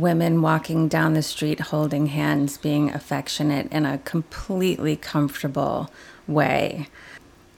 Women 0.00 0.42
walking 0.42 0.88
down 0.88 1.14
the 1.14 1.22
street 1.22 1.60
holding 1.60 2.06
hands, 2.06 2.56
being 2.56 2.90
affectionate 2.90 3.70
in 3.72 3.84
a 3.84 3.98
completely 3.98 4.96
comfortable 4.96 5.90
way. 6.26 6.88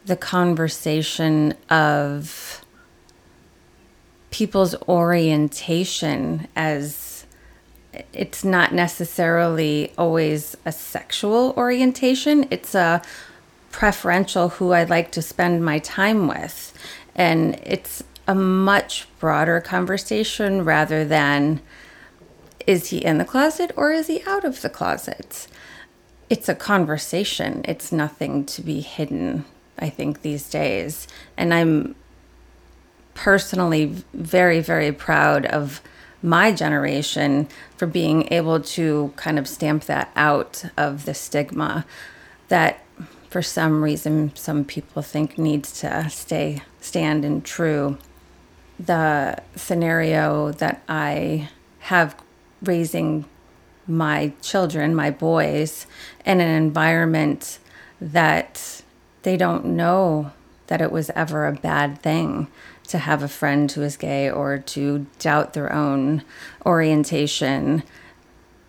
The 0.07 0.17
conversation 0.17 1.55
of 1.69 2.65
people's 4.31 4.75
orientation 4.89 6.49
as 6.57 7.27
it's 8.13 8.45
not 8.45 8.73
necessarily 8.73 9.93
always 9.99 10.57
a 10.65 10.73
sexual 10.73 11.53
orientation, 11.57 12.47
it's 12.51 12.75
a 12.75 13.03
preferential 13.71 14.51
who 14.51 14.73
I'd 14.73 14.91
like 14.91 15.13
to 15.13 15.23
spend 15.23 15.65
my 15.65 15.79
time 15.81 16.29
with. 16.29 16.73
And 17.15 17.61
it's 17.65 18.03
a 18.27 18.35
much 18.35 19.09
broader 19.19 19.61
conversation 19.61 20.65
rather 20.65 21.05
than 21.05 21.61
is 22.71 22.91
he 22.91 22.99
in 22.99 23.19
the 23.19 23.25
closet 23.25 23.73
or 23.75 23.91
is 23.91 24.07
he 24.07 24.23
out 24.29 24.45
of 24.45 24.63
the 24.63 24.71
closet? 24.71 25.49
It's 26.29 26.49
a 26.49 26.55
conversation. 26.55 27.63
It's 27.65 27.91
nothing 27.91 28.47
to 28.47 28.63
be 28.63 28.81
hidden, 28.81 29.45
I 29.77 29.89
think, 29.89 30.23
these 30.23 30.49
days. 30.49 31.09
And 31.37 31.53
I'm 31.53 31.97
personally 33.15 33.87
very, 34.15 34.61
very 34.61 34.93
proud 34.93 35.47
of 35.47 35.83
my 36.23 36.53
generation 36.53 37.49
for 37.77 37.87
being 37.87 38.33
able 38.33 38.61
to 38.61 39.13
kind 39.17 39.37
of 39.37 39.49
stamp 39.49 39.87
that 39.87 40.13
out 40.15 40.65
of 40.77 41.07
the 41.07 41.15
stigma 41.15 41.85
that 42.47 42.85
for 43.31 43.43
some 43.43 43.83
reason 43.83 44.31
some 44.37 44.65
people 44.65 45.03
think 45.03 45.39
needs 45.39 45.81
to 45.81 46.09
stay 46.11 46.61
stand 46.81 47.25
and 47.25 47.43
true 47.43 47.97
the 48.79 49.35
scenario 49.57 50.53
that 50.53 50.83
i 50.89 51.49
have 51.79 52.15
raising 52.63 53.25
my 53.87 54.33
children 54.41 54.95
my 54.95 55.11
boys 55.11 55.87
in 56.25 56.41
an 56.41 56.63
environment 56.63 57.59
that 58.01 58.83
they 59.23 59.37
don't 59.37 59.65
know 59.65 60.31
that 60.69 60.81
it 60.81 60.93
was 60.93 61.11
ever 61.11 61.47
a 61.47 61.53
bad 61.53 62.01
thing 62.01 62.47
to 62.87 62.99
have 62.99 63.23
a 63.23 63.29
friend 63.29 63.71
who 63.73 63.83
is 63.83 63.97
gay 63.97 64.31
or 64.31 64.59
to 64.59 65.07
doubt 65.19 65.53
their 65.53 65.73
own 65.73 66.23
orientation. 66.65 67.83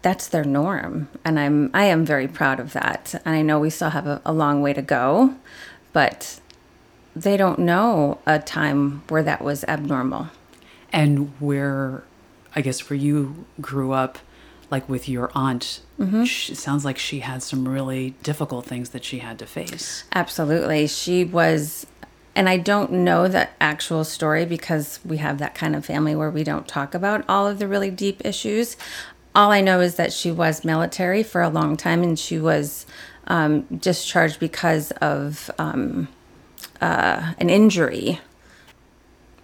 That's 0.02 0.28
their 0.28 0.44
norm 0.44 1.10
and 1.24 1.40
i'm 1.40 1.70
i 1.76 1.84
am 1.84 2.06
very 2.06 2.28
proud 2.28 2.60
of 2.60 2.74
that. 2.74 3.14
And 3.24 3.36
i 3.36 3.42
know 3.42 3.60
we 3.60 3.70
still 3.70 3.92
have 3.92 4.08
a, 4.08 4.22
a 4.26 4.34
long 4.34 4.62
way 4.62 4.74
to 4.74 4.82
go 4.82 5.36
but 5.94 6.40
they 7.16 7.38
don't 7.38 7.60
know 7.60 8.20
a 8.26 8.40
time 8.40 9.04
where 9.10 9.24
that 9.24 9.44
was 9.44 9.64
abnormal. 9.66 10.28
And 10.94 11.32
where 11.40 12.04
i 12.56 12.62
guess 12.62 12.90
where 12.90 12.98
you 12.98 13.46
grew 13.60 13.92
up 13.92 14.20
like 14.70 14.88
with 14.88 15.10
your 15.10 15.30
aunt 15.36 15.82
mm-hmm. 16.00 16.24
she, 16.24 16.54
it 16.54 16.56
sounds 16.56 16.86
like 16.86 16.98
she 16.98 17.20
had 17.20 17.44
some 17.44 17.68
really 17.68 18.12
difficult 18.24 18.66
things 18.66 18.90
that 18.90 19.04
she 19.04 19.20
had 19.20 19.38
to 19.38 19.46
face 19.46 20.04
absolutely 20.14 20.88
she 20.88 21.24
was 21.24 21.86
and 22.36 22.48
I 22.48 22.58
don't 22.58 22.92
know 22.92 23.28
the 23.28 23.50
actual 23.62 24.04
story 24.04 24.46
because 24.46 25.00
we 25.04 25.18
have 25.18 25.38
that 25.40 25.54
kind 25.54 25.76
of 25.76 25.86
family 25.86 26.16
where 26.16 26.30
we 26.30 26.44
don't 26.44 26.68
talk 26.68 26.94
about 26.94 27.26
all 27.28 27.48
of 27.48 27.60
the 27.60 27.68
really 27.68 27.92
deep 27.92 28.24
issues. 28.26 28.78
All 29.36 29.52
I 29.52 29.62
know 29.62 29.82
is 29.82 29.96
that 29.96 30.14
she 30.14 30.32
was 30.32 30.64
military 30.64 31.24
for 31.24 31.42
a 31.42 31.50
long 31.50 31.76
time 31.76 32.04
and 32.04 32.18
she 32.18 32.40
was 32.40 32.86
um, 33.28 33.62
discharged 33.64 34.40
because 34.40 34.92
of 34.92 35.52
um, 35.58 36.08
uh, 36.80 37.34
an 37.38 37.50
injury. 37.50 38.20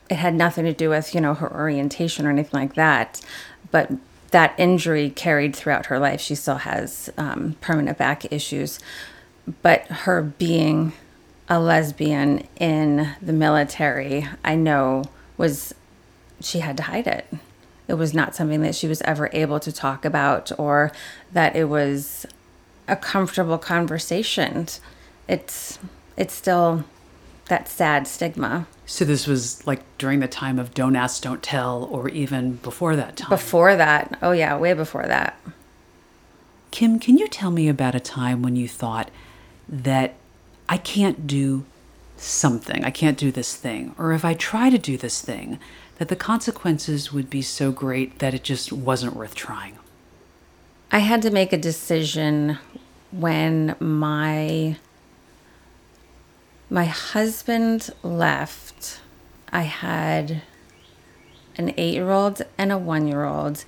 It 0.09 0.15
had 0.15 0.33
nothing 0.33 0.65
to 0.65 0.73
do 0.73 0.89
with, 0.89 1.13
you 1.13 1.21
know, 1.21 1.33
her 1.33 1.51
orientation 1.51 2.25
or 2.25 2.29
anything 2.29 2.59
like 2.59 2.75
that. 2.75 3.21
But 3.71 3.91
that 4.31 4.53
injury 4.57 5.09
carried 5.09 5.55
throughout 5.55 5.87
her 5.87 5.99
life. 5.99 6.21
She 6.21 6.35
still 6.35 6.57
has 6.57 7.09
um, 7.17 7.55
permanent 7.61 7.97
back 7.97 8.31
issues. 8.31 8.79
But 9.61 9.85
her 9.87 10.21
being 10.21 10.93
a 11.49 11.59
lesbian 11.59 12.47
in 12.57 13.15
the 13.21 13.33
military, 13.33 14.27
I 14.43 14.55
know 14.55 15.05
was 15.37 15.73
she 16.41 16.59
had 16.59 16.77
to 16.77 16.83
hide 16.83 17.07
it. 17.07 17.27
It 17.87 17.93
was 17.93 18.13
not 18.13 18.35
something 18.35 18.61
that 18.61 18.75
she 18.75 18.87
was 18.87 19.01
ever 19.03 19.29
able 19.31 19.59
to 19.61 19.71
talk 19.71 20.03
about 20.03 20.51
or 20.59 20.91
that 21.31 21.55
it 21.55 21.65
was 21.65 22.25
a 22.87 22.95
comfortable 22.95 23.57
conversation. 23.57 24.67
It's 25.27 25.79
it's 26.17 26.33
still 26.33 26.83
that 27.47 27.67
sad 27.67 28.07
stigma. 28.07 28.67
So 28.85 29.05
this 29.05 29.27
was 29.27 29.65
like 29.67 29.81
during 29.97 30.19
the 30.19 30.27
time 30.27 30.59
of 30.59 30.73
don't 30.73 30.95
ask, 30.95 31.21
don't 31.21 31.43
tell, 31.43 31.83
or 31.85 32.09
even 32.09 32.55
before 32.57 32.95
that 32.95 33.17
time. 33.17 33.29
Before 33.29 33.75
that. 33.75 34.17
Oh 34.21 34.31
yeah, 34.31 34.57
way 34.57 34.73
before 34.73 35.05
that. 35.05 35.39
Kim, 36.71 36.99
can 36.99 37.17
you 37.17 37.27
tell 37.27 37.51
me 37.51 37.67
about 37.67 37.95
a 37.95 37.99
time 37.99 38.41
when 38.41 38.55
you 38.55 38.67
thought 38.67 39.09
that 39.67 40.15
I 40.69 40.77
can't 40.77 41.27
do 41.27 41.65
something, 42.17 42.83
I 42.83 42.91
can't 42.91 43.17
do 43.17 43.31
this 43.31 43.55
thing, 43.55 43.95
or 43.97 44.11
if 44.11 44.25
I 44.25 44.33
try 44.33 44.69
to 44.69 44.77
do 44.77 44.97
this 44.97 45.21
thing, 45.21 45.59
that 45.97 46.07
the 46.09 46.15
consequences 46.15 47.11
would 47.13 47.29
be 47.29 47.41
so 47.41 47.71
great 47.71 48.19
that 48.19 48.33
it 48.33 48.43
just 48.43 48.71
wasn't 48.71 49.15
worth 49.15 49.35
trying? 49.35 49.77
I 50.91 50.99
had 50.99 51.21
to 51.23 51.31
make 51.31 51.51
a 51.53 51.57
decision 51.57 52.57
when 53.11 53.75
my 53.79 54.77
my 56.69 56.85
husband 56.85 57.89
left. 58.03 58.99
I 59.51 59.63
had 59.63 60.41
an 61.57 61.71
8-year-old 61.73 62.41
and 62.57 62.71
a 62.71 62.75
1-year-old. 62.75 63.63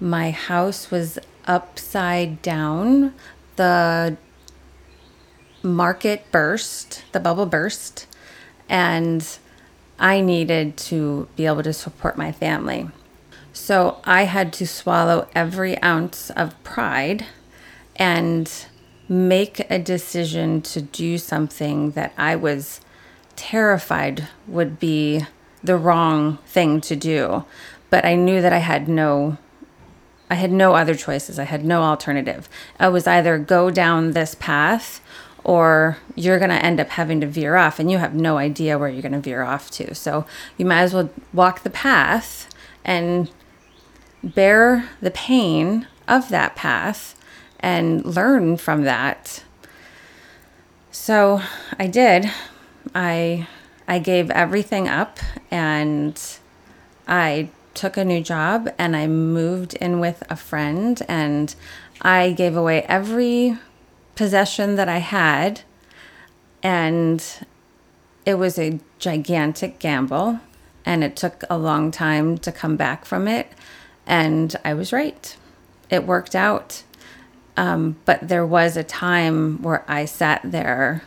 My 0.00 0.30
house 0.30 0.90
was 0.90 1.18
upside 1.46 2.40
down. 2.42 3.14
The 3.56 4.16
market 5.62 6.30
burst, 6.30 7.04
the 7.12 7.20
bubble 7.20 7.46
burst, 7.46 8.06
and 8.68 9.26
I 9.98 10.20
needed 10.20 10.76
to 10.78 11.28
be 11.36 11.46
able 11.46 11.62
to 11.62 11.72
support 11.72 12.16
my 12.16 12.32
family. 12.32 12.88
So 13.52 14.00
I 14.04 14.24
had 14.24 14.52
to 14.54 14.66
swallow 14.66 15.28
every 15.34 15.80
ounce 15.82 16.30
of 16.30 16.60
pride 16.64 17.26
and 17.96 18.50
make 19.08 19.70
a 19.70 19.78
decision 19.78 20.62
to 20.62 20.80
do 20.80 21.18
something 21.18 21.92
that 21.92 22.12
I 22.16 22.36
was 22.36 22.80
terrified 23.36 24.28
would 24.46 24.78
be 24.78 25.26
the 25.62 25.76
wrong 25.76 26.38
thing 26.46 26.80
to 26.82 26.96
do. 26.96 27.44
But 27.90 28.04
I 28.04 28.14
knew 28.14 28.40
that 28.40 28.52
I 28.52 28.58
had 28.58 28.88
no 28.88 29.38
I 30.30 30.36
had 30.36 30.50
no 30.50 30.74
other 30.74 30.94
choices. 30.94 31.38
I 31.38 31.44
had 31.44 31.64
no 31.64 31.82
alternative. 31.82 32.48
I 32.80 32.88
was 32.88 33.06
either 33.06 33.38
go 33.38 33.70
down 33.70 34.12
this 34.12 34.34
path 34.34 35.00
or 35.44 35.98
you're 36.14 36.38
going 36.38 36.50
to 36.50 36.64
end 36.64 36.80
up 36.80 36.88
having 36.88 37.20
to 37.20 37.26
veer 37.26 37.56
off 37.56 37.78
and 37.78 37.90
you 37.90 37.98
have 37.98 38.14
no 38.14 38.38
idea 38.38 38.78
where 38.78 38.88
you're 38.88 39.02
going 39.02 39.12
to 39.12 39.20
veer 39.20 39.42
off 39.42 39.70
to. 39.72 39.94
So 39.94 40.26
you 40.56 40.64
might 40.64 40.80
as 40.80 40.94
well 40.94 41.10
walk 41.34 41.62
the 41.62 41.70
path 41.70 42.48
and 42.84 43.30
bear 44.22 44.88
the 45.02 45.10
pain 45.10 45.86
of 46.08 46.30
that 46.30 46.56
path 46.56 47.14
and 47.64 48.04
learn 48.04 48.58
from 48.58 48.82
that. 48.82 49.42
So 50.90 51.40
I 51.78 51.86
did. 51.86 52.30
I 52.94 53.48
I 53.88 53.98
gave 53.98 54.30
everything 54.30 54.86
up 54.86 55.18
and 55.50 56.20
I 57.08 57.48
took 57.72 57.96
a 57.96 58.04
new 58.04 58.22
job 58.22 58.68
and 58.76 58.94
I 58.94 59.06
moved 59.06 59.72
in 59.74 59.98
with 59.98 60.22
a 60.28 60.36
friend 60.36 61.02
and 61.08 61.54
I 62.02 62.32
gave 62.32 62.54
away 62.54 62.82
every 62.82 63.56
possession 64.14 64.76
that 64.76 64.88
I 64.88 64.98
had, 64.98 65.62
and 66.62 67.24
it 68.26 68.34
was 68.34 68.58
a 68.58 68.78
gigantic 68.98 69.78
gamble, 69.78 70.40
and 70.84 71.02
it 71.02 71.16
took 71.16 71.44
a 71.48 71.56
long 71.56 71.90
time 71.90 72.36
to 72.38 72.52
come 72.52 72.76
back 72.76 73.04
from 73.04 73.26
it. 73.26 73.48
And 74.06 74.54
I 74.64 74.74
was 74.74 74.92
right, 74.92 75.36
it 75.88 76.06
worked 76.06 76.34
out. 76.34 76.82
Um, 77.56 77.96
but 78.06 78.28
there 78.28 78.46
was 78.46 78.76
a 78.76 78.84
time 78.84 79.62
where 79.62 79.84
I 79.88 80.06
sat 80.06 80.40
there 80.44 81.04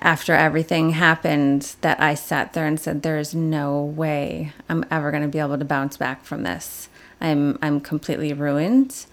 after 0.00 0.34
everything 0.34 0.90
happened 0.90 1.76
that 1.82 2.00
I 2.00 2.14
sat 2.14 2.52
there 2.54 2.66
and 2.66 2.80
said, 2.80 3.02
There 3.02 3.18
is 3.18 3.34
no 3.34 3.82
way 3.82 4.52
I'm 4.68 4.84
ever 4.90 5.10
going 5.10 5.22
to 5.24 5.28
be 5.28 5.38
able 5.40 5.58
to 5.58 5.64
bounce 5.64 5.96
back 5.96 6.24
from 6.24 6.42
this. 6.44 6.88
I'm, 7.20 7.58
I'm 7.62 7.80
completely 7.80 8.32
ruined. 8.32 9.06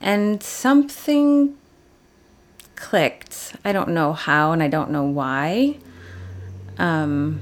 And 0.00 0.42
something 0.42 1.56
clicked. 2.76 3.56
I 3.64 3.72
don't 3.72 3.90
know 3.90 4.12
how 4.14 4.52
and 4.52 4.62
I 4.62 4.68
don't 4.68 4.90
know 4.90 5.04
why. 5.04 5.78
um, 6.78 7.40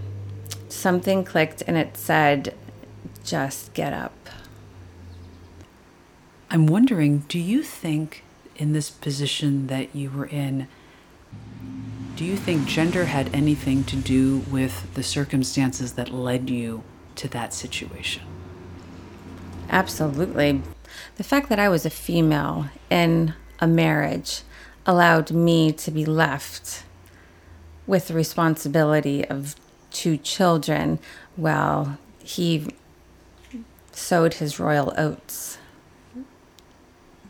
something 0.69 1.25
clicked 1.25 1.63
and 1.67 1.77
it 1.77 1.97
said, 1.97 2.55
just 3.25 3.75
get 3.75 3.93
up. 3.93 4.13
I'm 6.51 6.67
wondering 6.67 7.21
do 7.29 7.39
you 7.39 7.63
think 7.63 8.25
in 8.57 8.73
this 8.73 8.91
position 8.91 9.67
that 9.69 9.95
you 9.95 10.11
were 10.11 10.27
in, 10.27 10.69
do 12.17 12.25
you 12.25 12.37
think 12.37 12.67
gender 12.67 13.07
had 13.07 13.35
anything 13.35 13.85
to 13.85 13.97
do 13.97 14.39
with 14.51 14.95
the 14.95 15.03
circumstances 15.03 15.95
that 15.95 16.11
led 16.11 16.49
you 16.49 16.83
to 17.17 17.29
that 17.29 17.53
situation? 17.53 18.23
Absolutely. 19.69 20.63
The 21.17 21.25
fact 21.25 21.49
that 21.49 21.59
I 21.59 21.69
was 21.69 21.85
a 21.85 21.91
female 21.91 22.67
in 22.91 23.35
a 23.61 23.67
marriage 23.67 24.43
allowed 24.87 25.33
me 25.33 25.73
to 25.73 25.91
be 25.91 26.05
left 26.05 26.85
with 27.87 28.09
the 28.09 28.15
responsibility 28.15 29.25
of 29.25 29.57
two 29.91 30.17
children 30.17 30.99
while 31.37 31.99
he 32.19 32.69
sowed 33.93 34.35
his 34.35 34.59
royal 34.59 34.93
oats. 34.97 35.59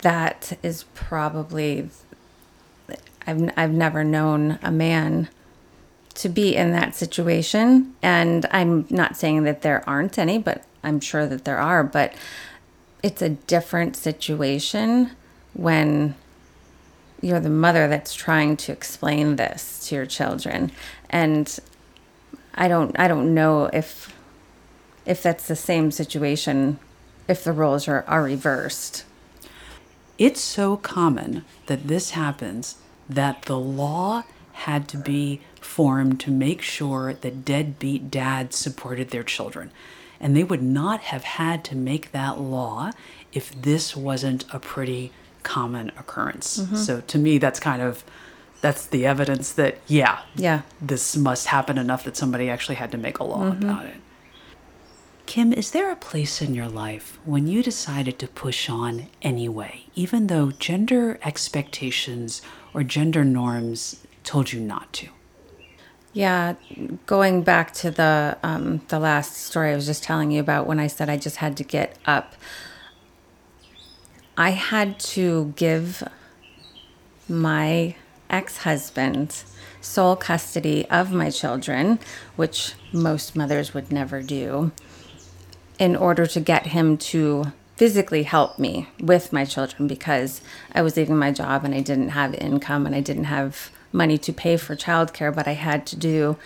That 0.05 0.59
is 0.63 0.85
probably, 0.95 1.89
I've, 3.27 3.51
I've 3.57 3.73
never 3.73 4.05
known 4.05 4.59
a 4.63 4.71
man 4.71 5.29
to 6.17 6.29
be 6.29 6.55
in 6.55 6.73
that 6.73 6.95
situation. 6.95 7.95
And 8.03 8.45
I'm 8.51 8.87
not 8.91 9.17
saying 9.17 9.45
that 9.45 9.63
there 9.63 9.83
aren't 9.89 10.19
any, 10.19 10.37
but 10.37 10.65
I'm 10.83 11.01
sure 11.01 11.27
that 11.27 11.47
there 11.47 11.57
are. 11.57 11.83
But 11.83 12.13
it's 13.03 13.23
a 13.23 13.31
different 13.31 13.97
situation 13.97 15.11
when 15.55 16.15
you're 17.23 17.41
the 17.41 17.49
mother 17.49 17.89
that's 17.89 18.15
trying 18.15 18.59
to 18.59 18.73
explain 18.73 19.37
this 19.37 19.89
to 19.89 19.95
your 19.95 20.05
children 20.07 20.71
and 21.09 21.59
i 22.55 22.69
don't 22.69 22.99
i 22.99 23.09
don't 23.09 23.33
know 23.33 23.67
if 23.73 24.15
if 25.07 25.23
that's 25.23 25.49
the 25.49 25.57
same 25.57 25.91
situation 25.91 26.79
if 27.27 27.43
the 27.45 27.53
roles 27.53 27.89
are, 27.89 28.05
are 28.07 28.23
reversed 28.23 29.05
it's 30.19 30.41
so 30.41 30.77
common 30.77 31.45
that 31.67 31.89
this 31.89 32.11
happens 32.11 32.77
that 33.09 33.43
the 33.43 33.59
law 33.59 34.25
had 34.53 34.89
to 34.89 34.97
be 34.97 35.41
formed 35.61 36.21
to 36.21 36.31
make 36.31 36.63
sure 36.63 37.13
that 37.15 37.45
deadbeat 37.45 38.11
dads 38.11 38.57
supported 38.57 39.11
their 39.11 39.25
children 39.25 39.71
and 40.21 40.37
they 40.37 40.45
would 40.45 40.63
not 40.63 41.01
have 41.01 41.25
had 41.25 41.65
to 41.65 41.77
make 41.77 42.13
that 42.13 42.41
law 42.41 42.91
if 43.33 43.51
this 43.61 43.97
wasn't 43.97 44.45
a 44.53 44.59
pretty 44.59 45.13
common 45.43 45.91
occurrence. 45.99 46.59
Mm-hmm. 46.59 46.77
So 46.77 47.01
to 47.03 47.19
me, 47.19 47.39
that's 47.39 47.61
kind 47.61 47.83
of 47.83 48.05
that's 48.61 48.87
the 48.87 49.05
evidence 49.05 49.53
that 49.53 49.79
yeah, 49.87 50.21
yeah, 50.35 50.63
this 50.81 51.17
must 51.17 51.49
happen 51.49 51.77
enough 51.77 52.05
that 52.05 52.17
somebody 52.17 52.49
actually 52.49 52.77
had 52.77 52.91
to 52.93 52.99
make 52.99 53.19
a 53.19 53.25
law 53.25 53.51
mm-hmm. 53.51 53.63
about 53.65 53.85
it. 53.85 53.97
Kim, 55.27 55.53
is 55.53 55.71
there 55.71 55.91
a 55.91 55.97
place 55.97 56.43
in 56.43 56.55
your 56.55 56.69
life 56.69 57.19
when 57.25 57.47
you 57.47 57.63
decided 57.63 58.19
to 58.19 58.29
push 58.29 58.69
on 58.69 59.09
anyway, 59.23 59.85
even 59.95 60.27
though 60.27 60.51
gender 60.53 61.19
expectations 61.23 62.43
or 62.73 62.83
gender 62.83 63.25
norms 63.25 64.05
told 64.23 64.53
you 64.53 64.61
not 64.61 64.93
to? 64.93 65.09
Yeah, 66.13 66.55
going 67.07 67.43
back 67.43 67.73
to 67.75 67.91
the 67.91 68.39
um, 68.45 68.83
the 68.87 69.01
last 69.01 69.37
story 69.37 69.73
I 69.73 69.75
was 69.75 69.87
just 69.87 70.05
telling 70.05 70.31
you 70.31 70.39
about 70.41 70.67
when 70.67 70.79
I 70.79 70.87
said 70.87 71.09
I 71.11 71.17
just 71.17 71.37
had 71.37 71.57
to 71.57 71.65
get 71.65 71.99
up. 72.07 72.35
I 74.37 74.51
had 74.51 75.01
to 75.01 75.53
give 75.57 76.07
my 77.29 77.97
ex 78.31 78.59
husband 78.59 79.43
sole 79.81 80.15
custody 80.17 80.89
of 80.89 81.13
my 81.13 81.31
children, 81.31 81.99
which 82.37 82.75
most 82.93 83.35
mothers 83.35 83.75
would 83.75 83.91
never 83.91 84.23
do, 84.23 84.71
in 85.79 85.97
order 85.97 86.27
to 86.27 86.41
get 86.41 86.67
him 86.67 86.97
to 86.97 87.53
physically 87.77 88.23
help 88.23 88.59
me 88.59 88.89
with 89.01 89.33
my 89.33 89.45
children 89.45 89.89
because 89.89 90.41
I 90.73 90.83
was 90.83 90.97
leaving 90.97 91.17
my 91.17 91.33
job 91.33 91.65
and 91.65 91.75
I 91.75 91.81
didn't 91.81 92.11
have 92.11 92.35
income 92.35 92.87
and 92.87 92.95
I 92.95 93.01
didn't 93.01 93.25
have 93.25 93.71
money 93.93 94.19
to 94.19 94.33
pay 94.33 94.57
for 94.57 94.77
childcare, 94.77 95.35
but 95.35 95.49
I 95.49 95.53
had 95.53 95.87
to 95.89 95.97
do 95.97 96.37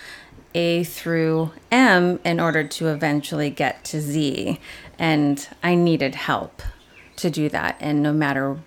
A 0.55 0.85
through 0.85 1.51
M 1.71 2.19
in 2.25 2.41
order 2.41 2.65
to 2.65 2.89
eventually 2.89 3.51
get 3.51 3.85
to 3.85 4.01
Z. 4.01 4.59
And 4.99 5.47
I 5.63 5.75
needed 5.75 6.15
help 6.15 6.63
to 7.17 7.31
do 7.31 7.49
that. 7.51 7.77
And 7.81 8.03
no 8.03 8.13
matter 8.13 8.59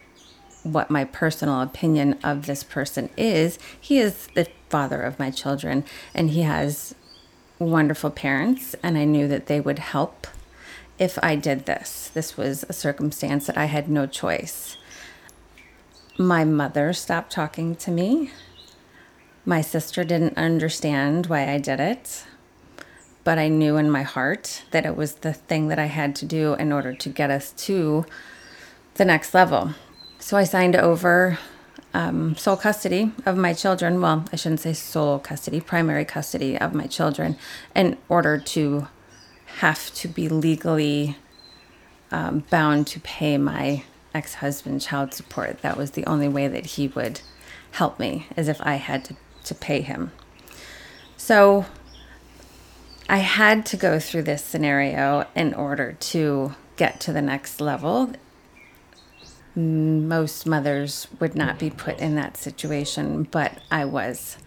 what 0.64 0.92
my 0.92 1.06
personal 1.06 1.62
opinion 1.62 2.20
of 2.24 2.46
this 2.46 2.64
person 2.64 3.10
is, 3.18 3.58
he 3.80 3.98
is 3.98 4.28
the 4.36 4.48
father 4.70 5.02
of 5.02 5.18
my 5.18 5.32
children 5.32 5.84
and 6.14 6.30
he 6.30 6.44
has 6.44 6.94
wonderful 7.58 8.12
parents. 8.12 8.76
And 8.84 8.98
I 8.98 9.06
knew 9.06 9.28
that 9.28 9.48
they 9.48 9.60
would 9.60 9.80
help 9.80 10.28
if 11.02 11.18
I 11.24 11.36
did 11.36 11.66
this. 11.66 12.12
This 12.14 12.38
was 12.38 12.64
a 12.70 12.74
circumstance 12.74 13.48
that 13.48 13.58
I 13.58 13.66
had 13.66 13.90
no 13.90 14.06
choice. 14.06 14.78
My 16.20 16.46
mother 16.46 16.94
stopped 16.94 17.32
talking 17.32 17.76
to 17.78 17.90
me. 17.90 18.30
My 19.44 19.62
sister 19.62 20.04
didn't 20.04 20.38
understand 20.38 21.26
why 21.26 21.50
I 21.50 21.58
did 21.58 21.80
it, 21.80 22.24
but 23.24 23.40
I 23.40 23.48
knew 23.48 23.78
in 23.78 23.90
my 23.90 24.04
heart 24.04 24.62
that 24.70 24.86
it 24.86 24.96
was 24.96 25.16
the 25.16 25.34
thing 25.34 25.70
that 25.70 25.80
I 25.80 25.88
had 25.88 26.16
to 26.18 26.26
do 26.28 26.54
in 26.54 26.72
order 26.72 26.94
to 26.94 27.10
get 27.10 27.32
us 27.32 27.52
to 27.66 28.06
the 28.94 29.06
next 29.06 29.34
level. 29.34 29.74
So 30.20 30.38
I 30.38 30.44
signed 30.44 30.76
over 30.76 31.40
um, 31.96 32.36
sole 32.36 32.58
custody 32.58 33.12
of 33.26 33.38
my 33.38 33.54
children. 33.54 34.02
Well, 34.02 34.26
I 34.32 34.36
shouldn't 34.36 34.60
say 34.60 34.74
sole 34.74 35.18
custody, 35.18 35.62
primary 35.62 36.06
custody 36.06 36.60
of 36.60 36.76
my 36.76 36.86
children 36.86 37.38
in 37.76 37.98
order 38.08 38.38
to 38.38 38.88
have 39.60 39.94
to 39.96 40.08
be 40.08 40.30
legally 40.30 41.18
um, 42.12 42.44
bound 42.50 42.88
to 42.88 43.00
pay 43.00 43.38
my 43.38 43.84
ex 44.14 44.36
husband 44.36 44.82
child 44.82 45.14
support. 45.14 45.62
That 45.62 45.78
was 45.78 45.92
the 45.92 46.06
only 46.06 46.28
way 46.28 46.48
that 46.48 46.66
he 46.66 46.88
would 46.90 47.22
help 47.72 48.00
me, 48.00 48.28
as 48.36 48.48
if 48.48 48.60
I 48.62 48.76
had 48.76 49.06
to, 49.06 49.16
to 49.46 49.56
pay 49.56 49.82
him. 49.82 50.12
So 51.16 51.66
I 53.08 53.18
had 53.18 53.66
to 53.68 53.78
go 53.78 54.00
through 54.00 54.24
this 54.24 54.44
scenario 54.44 55.26
in 55.36 55.54
order 55.54 55.94
to 55.94 56.56
get 56.76 57.00
to 57.02 57.14
the 57.14 57.22
next 57.22 57.62
level 57.62 58.12
most 59.56 60.46
mothers 60.46 61.08
would 61.20 61.36
not 61.36 61.60
be 61.60 61.70
put 61.70 62.00
in 62.00 62.16
that 62.16 62.38
situation, 62.38 63.24
but 63.24 63.60
I 63.70 63.86
was. 63.86 64.38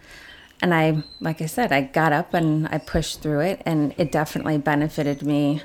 And 0.64 0.72
I, 0.72 1.03
like 1.20 1.42
I 1.42 1.46
said, 1.46 1.72
I 1.72 1.83
got 1.83 2.14
up 2.14 2.33
and 2.33 2.66
I 2.68 2.79
pushed 2.79 3.20
through 3.20 3.40
it, 3.40 3.61
and 3.66 3.94
it 3.98 4.11
definitely 4.11 4.57
benefited 4.57 5.22
me 5.22 5.61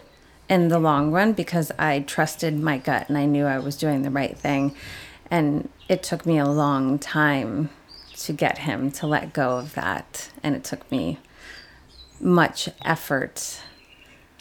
in 0.50 0.68
the 0.68 0.78
long 0.78 1.14
run 1.14 1.32
because 1.32 1.72
I 1.80 2.02
trusted 2.02 2.60
my 2.60 2.80
gut 2.80 3.08
and 3.08 3.18
I 3.18 3.24
knew 3.24 3.46
I 3.46 3.60
was 3.60 3.78
doing 3.78 4.02
the 4.02 4.10
right 4.10 4.38
thing. 4.38 4.76
And 5.32 5.70
it 5.88 6.04
took 6.04 6.26
me 6.26 6.38
a 6.38 6.46
long 6.46 7.00
time 7.00 7.70
to 8.18 8.34
get 8.34 8.58
him 8.58 8.92
to 8.92 9.08
let 9.08 9.32
go 9.32 9.52
of 9.52 9.74
that. 9.76 10.32
And 10.44 10.54
it 10.54 10.66
took 10.66 10.92
me 10.92 11.20
much 12.20 12.68
effort 12.84 13.62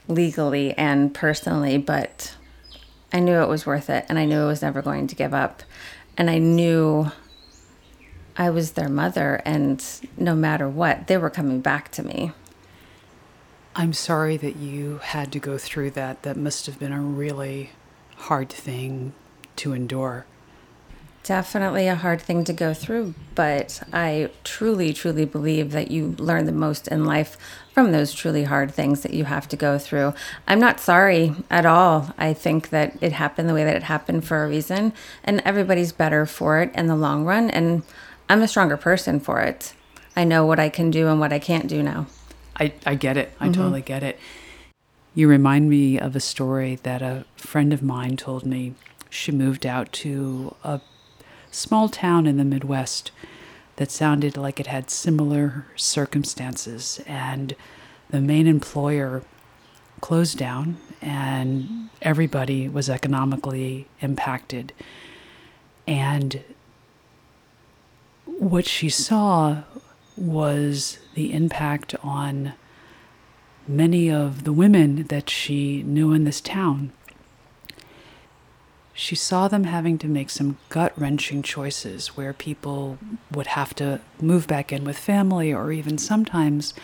legally 0.09 0.77
and 0.77 1.15
personally, 1.15 1.79
but 1.79 2.35
I 3.13 3.21
knew 3.21 3.41
it 3.43 3.49
was 3.49 3.65
worth 3.65 3.89
it 3.89 4.07
and 4.09 4.19
I 4.19 4.25
knew 4.25 4.41
I 4.41 4.47
was 4.47 4.63
never 4.63 4.83
going 4.83 5.07
to 5.07 5.15
give 5.15 5.35
up. 5.35 5.63
And 6.17 6.29
I 6.29 6.39
knew 6.39 7.13
I 8.39 8.51
was 8.51 8.73
their 8.73 8.89
mother 8.89 9.43
and 9.45 9.85
no 10.17 10.37
matter 10.37 10.69
what, 10.69 11.09
they 11.09 11.19
were 11.19 11.29
coming 11.29 11.61
back 11.61 11.91
to 11.93 12.05
me. 12.05 12.33
I'm 13.75 13.93
sorry 13.93 14.37
that 14.37 14.57
you 14.57 14.99
had 14.99 15.33
to 15.33 15.41
go 15.41 15.59
through 15.59 15.91
that. 15.91 16.23
That 16.23 16.37
must 16.37 16.67
have 16.67 16.79
been 16.79 16.93
a 16.93 17.01
really 17.01 17.71
hard 18.17 18.49
thing 18.49 19.13
to 19.57 19.73
endure. 19.73 20.25
Definitely 21.25 21.89
a 21.89 21.95
hard 21.95 22.23
thing 22.23 22.45
to 22.45 22.53
go 22.53 22.73
through, 22.73 23.15
but 23.35 23.83
I 23.93 24.31
truly, 24.45 24.93
truly 24.93 25.25
believe 25.25 25.73
that 25.73 25.91
you 25.91 26.15
learn 26.19 26.47
the 26.47 26.53
most 26.53 26.89
in 26.89 27.05
life 27.05 27.37
from 27.75 27.93
those 27.93 28.15
truly 28.15 28.45
hard 28.45 28.73
things 28.73 29.03
that 29.03 29.13
you 29.13 29.25
have 29.25 29.47
to 29.49 29.57
go 29.57 29.79
through. 29.79 30.15
I'm 30.47 30.61
not 30.61 30.81
sorry 30.81 31.35
at 31.51 31.67
all. 31.67 32.15
I 32.17 32.33
think 32.33 32.71
that 32.71 32.97
it 33.03 33.13
happened 33.13 33.49
the 33.49 33.55
way 33.55 33.65
that 33.65 33.77
it 33.77 33.83
happened 33.83 34.25
for 34.25 34.43
a 34.43 34.49
reason, 34.49 34.93
and 35.23 35.43
everybody's 35.45 35.93
better 35.93 36.25
for 36.25 36.63
it 36.63 36.73
in 36.75 36.87
the 36.87 36.97
long 36.97 37.25
run, 37.25 37.51
and 37.51 37.83
I'm 38.29 38.43
a 38.43 38.49
stronger 38.49 38.77
person 38.77 39.21
for 39.21 39.41
it. 39.41 39.75
I 40.15 40.25
know 40.25 40.45
what 40.45 40.59
I 40.59 40.69
can 40.69 40.91
do 40.91 41.09
and 41.09 41.21
what 41.21 41.33
I 41.33 41.39
can't 41.39 41.69
do 41.69 41.83
now. 41.83 42.07
I, 42.59 42.73
I 42.85 42.95
get 42.95 43.17
it. 43.17 43.33
I 43.41 43.45
mm-hmm. 43.45 43.53
totally 43.53 43.83
get 43.83 44.03
it. 44.03 44.19
You 45.15 45.29
remind 45.29 45.71
me 45.71 45.99
of 45.99 46.15
a 46.15 46.21
story 46.21 46.77
that 46.83 47.03
a 47.03 47.25
friend 47.37 47.73
of 47.73 47.83
mine 47.83 48.17
told 48.17 48.45
me. 48.45 48.75
She 49.11 49.33
moved 49.33 49.65
out 49.65 49.93
to 49.95 50.55
a 50.63 50.81
small 51.51 51.89
town 51.89 52.27
in 52.27 52.37
the 52.37 52.45
Midwest 52.45 53.11
that 53.77 53.91
sounded 53.91 54.37
like 54.37 54.61
it 54.61 54.67
had 54.67 54.91
similar 54.91 55.67
circumstances. 55.77 57.01
And 57.07 57.55
the 58.11 58.21
main 58.21 58.47
employer 58.47 59.23
closed 60.01 60.37
down, 60.37 60.77
and 61.01 61.89
everybody 62.03 62.69
was 62.69 62.91
economically 62.91 63.87
impacted. 64.01 64.73
And 65.87 66.43
what 68.51 68.67
she 68.67 68.89
saw 68.89 69.63
was 70.17 70.99
the 71.15 71.33
impact 71.33 71.95
on 72.03 72.55
many 73.67 74.11
of 74.11 74.45
the 74.45 74.53
women 74.53 75.05
that 75.05 75.29
she 75.29 75.83
knew 75.83 76.13
in 76.13 76.25
this 76.25 76.41
town. 76.41 76.93
She 78.95 79.15
saw 79.15 79.47
them 79.47 79.65
having 79.65 79.99
to 79.99 80.09
make 80.09 80.31
some 80.31 80.59
gut 80.71 80.93
wrenching 80.97 81.43
choices 81.43 82.17
where 82.17 82.33
people 82.33 82.99
would 83.31 83.49
have 83.49 83.75
to 83.77 84.01
move 84.21 84.49
back 84.49 84.73
in 84.73 84.83
with 84.85 84.99
family 84.99 85.53
or 85.53 85.71
even 85.71 85.99
sometimes 85.99 86.75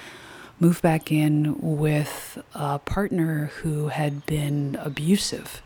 move 0.61 0.81
back 0.81 1.11
in 1.11 1.57
with 1.59 2.39
a 2.55 2.79
partner 2.79 3.47
who 3.63 3.89
had 3.89 4.25
been 4.27 4.79
abusive. 4.81 5.61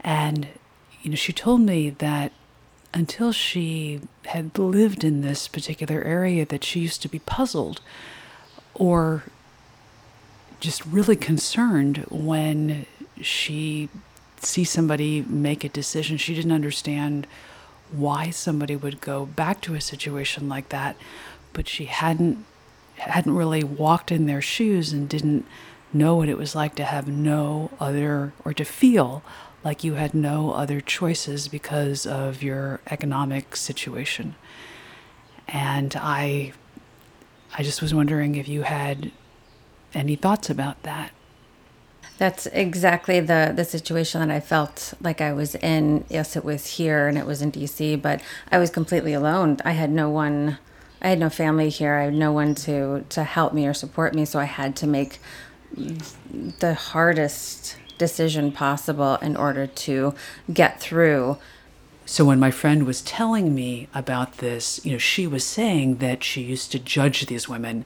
And, 0.00 0.48
you 1.00 1.10
know, 1.10 1.16
she 1.16 1.32
told 1.32 1.62
me 1.62 1.90
that 1.90 2.32
until 2.92 3.32
she 3.32 4.00
had 4.26 4.58
lived 4.58 5.04
in 5.04 5.20
this 5.20 5.48
particular 5.48 6.02
area 6.02 6.44
that 6.46 6.64
she 6.64 6.80
used 6.80 7.02
to 7.02 7.08
be 7.08 7.20
puzzled 7.20 7.80
or 8.74 9.24
just 10.58 10.84
really 10.84 11.16
concerned 11.16 11.98
when 12.10 12.86
she 13.20 13.88
see 14.38 14.64
somebody 14.64 15.22
make 15.22 15.64
a 15.64 15.68
decision. 15.68 16.16
She 16.16 16.34
didn't 16.34 16.52
understand 16.52 17.26
why 17.92 18.30
somebody 18.30 18.76
would 18.76 19.00
go 19.00 19.26
back 19.26 19.60
to 19.60 19.74
a 19.74 19.80
situation 19.80 20.48
like 20.48 20.68
that 20.68 20.96
but 21.52 21.68
she 21.68 21.86
hadn't 21.86 22.44
hadn't 22.96 23.34
really 23.34 23.64
walked 23.64 24.12
in 24.12 24.26
their 24.26 24.42
shoes 24.42 24.92
and 24.92 25.08
didn't 25.08 25.46
know 25.92 26.14
what 26.14 26.28
it 26.28 26.36
was 26.36 26.54
like 26.54 26.74
to 26.74 26.84
have 26.84 27.08
no 27.08 27.70
other 27.80 28.32
or 28.44 28.52
to 28.52 28.64
feel 28.64 29.22
like 29.62 29.84
you 29.84 29.94
had 29.94 30.14
no 30.14 30.52
other 30.52 30.80
choices 30.80 31.48
because 31.48 32.06
of 32.06 32.42
your 32.42 32.80
economic 32.90 33.56
situation. 33.56 34.34
And 35.48 35.94
I 35.96 36.52
I 37.56 37.62
just 37.62 37.82
was 37.82 37.92
wondering 37.92 38.36
if 38.36 38.48
you 38.48 38.62
had 38.62 39.10
any 39.92 40.16
thoughts 40.16 40.48
about 40.50 40.82
that. 40.84 41.10
That's 42.18 42.46
exactly 42.46 43.20
the 43.20 43.52
the 43.54 43.64
situation 43.64 44.20
that 44.20 44.34
I 44.34 44.40
felt 44.40 44.94
like 45.00 45.20
I 45.20 45.32
was 45.32 45.54
in. 45.56 46.04
Yes, 46.08 46.36
it 46.36 46.44
was 46.44 46.66
here 46.66 47.08
and 47.08 47.18
it 47.18 47.26
was 47.26 47.42
in 47.42 47.50
DC, 47.50 48.00
but 48.00 48.22
I 48.52 48.58
was 48.58 48.70
completely 48.70 49.12
alone. 49.12 49.58
I 49.64 49.72
had 49.72 49.90
no 49.90 50.08
one 50.08 50.58
I 51.02 51.08
had 51.08 51.18
no 51.18 51.30
family 51.30 51.70
here. 51.70 51.94
I 51.94 52.04
had 52.04 52.14
no 52.14 52.32
one 52.32 52.54
to 52.56 53.04
to 53.08 53.24
help 53.24 53.52
me 53.52 53.66
or 53.66 53.74
support 53.74 54.14
me, 54.14 54.24
so 54.24 54.38
I 54.38 54.44
had 54.44 54.76
to 54.76 54.86
make 54.86 55.18
the 55.74 56.74
hardest 56.74 57.76
decision 58.00 58.50
possible 58.50 59.16
in 59.16 59.36
order 59.36 59.68
to 59.68 60.14
get 60.52 60.80
through. 60.80 61.36
So 62.06 62.24
when 62.24 62.40
my 62.40 62.50
friend 62.50 62.84
was 62.84 63.02
telling 63.02 63.54
me 63.54 63.86
about 63.94 64.38
this, 64.38 64.84
you 64.84 64.92
know, 64.92 64.98
she 64.98 65.28
was 65.28 65.44
saying 65.46 65.98
that 65.98 66.24
she 66.24 66.40
used 66.40 66.72
to 66.72 66.80
judge 66.80 67.26
these 67.26 67.48
women, 67.48 67.84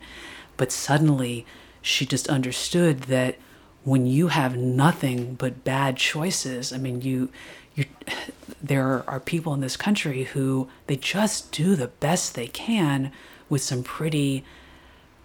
but 0.57 0.72
suddenly 0.72 1.44
she 1.83 2.07
just 2.07 2.29
understood 2.29 3.00
that 3.03 3.37
when 3.83 4.07
you 4.07 4.29
have 4.29 4.57
nothing 4.57 5.35
but 5.35 5.64
bad 5.64 5.98
choices, 5.98 6.72
I 6.72 6.79
mean, 6.79 7.03
you 7.03 7.29
you 7.74 7.85
there 8.62 9.05
are 9.07 9.20
people 9.20 9.53
in 9.53 9.61
this 9.61 9.77
country 9.77 10.24
who 10.24 10.68
they 10.87 10.96
just 10.96 11.53
do 11.53 11.74
the 11.77 11.88
best 11.88 12.35
they 12.35 12.46
can 12.46 13.12
with 13.50 13.62
some 13.62 13.83
pretty 13.83 14.44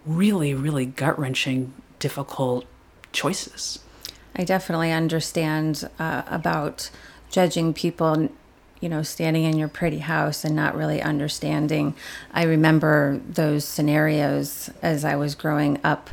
really 0.06 0.54
really 0.54 0.86
gut-wrenching 0.86 1.72
difficult 2.00 2.66
choices. 3.12 3.80
I 4.40 4.46
definitely 4.46 4.94
understand 4.94 5.90
uh, 6.00 6.22
about 6.28 6.90
judging 7.30 7.74
people, 7.74 8.30
you 8.80 8.88
know, 8.88 9.04
standing 9.04 9.44
in 9.44 9.58
your 9.58 9.68
pretty 9.68 9.98
house 10.00 10.46
and 10.46 10.56
not 10.56 10.78
really 10.78 11.02
understanding. 11.02 11.94
I 12.32 12.44
remember 12.44 13.20
those 13.28 13.66
scenarios 13.66 14.70
as 14.82 15.04
I 15.04 15.18
was 15.18 15.36
growing 15.36 15.78
up, 15.84 16.10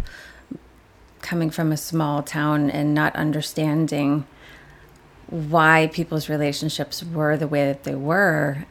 coming 1.22 1.50
from 1.50 1.70
a 1.70 1.76
small 1.76 2.20
town 2.20 2.68
and 2.68 2.92
not 2.92 3.14
understanding 3.14 4.26
why 5.28 5.88
people's 5.92 6.28
relationships 6.28 7.04
were 7.04 7.36
the 7.36 7.46
way 7.46 7.64
that 7.66 7.84
they 7.84 7.94
were 7.94 8.66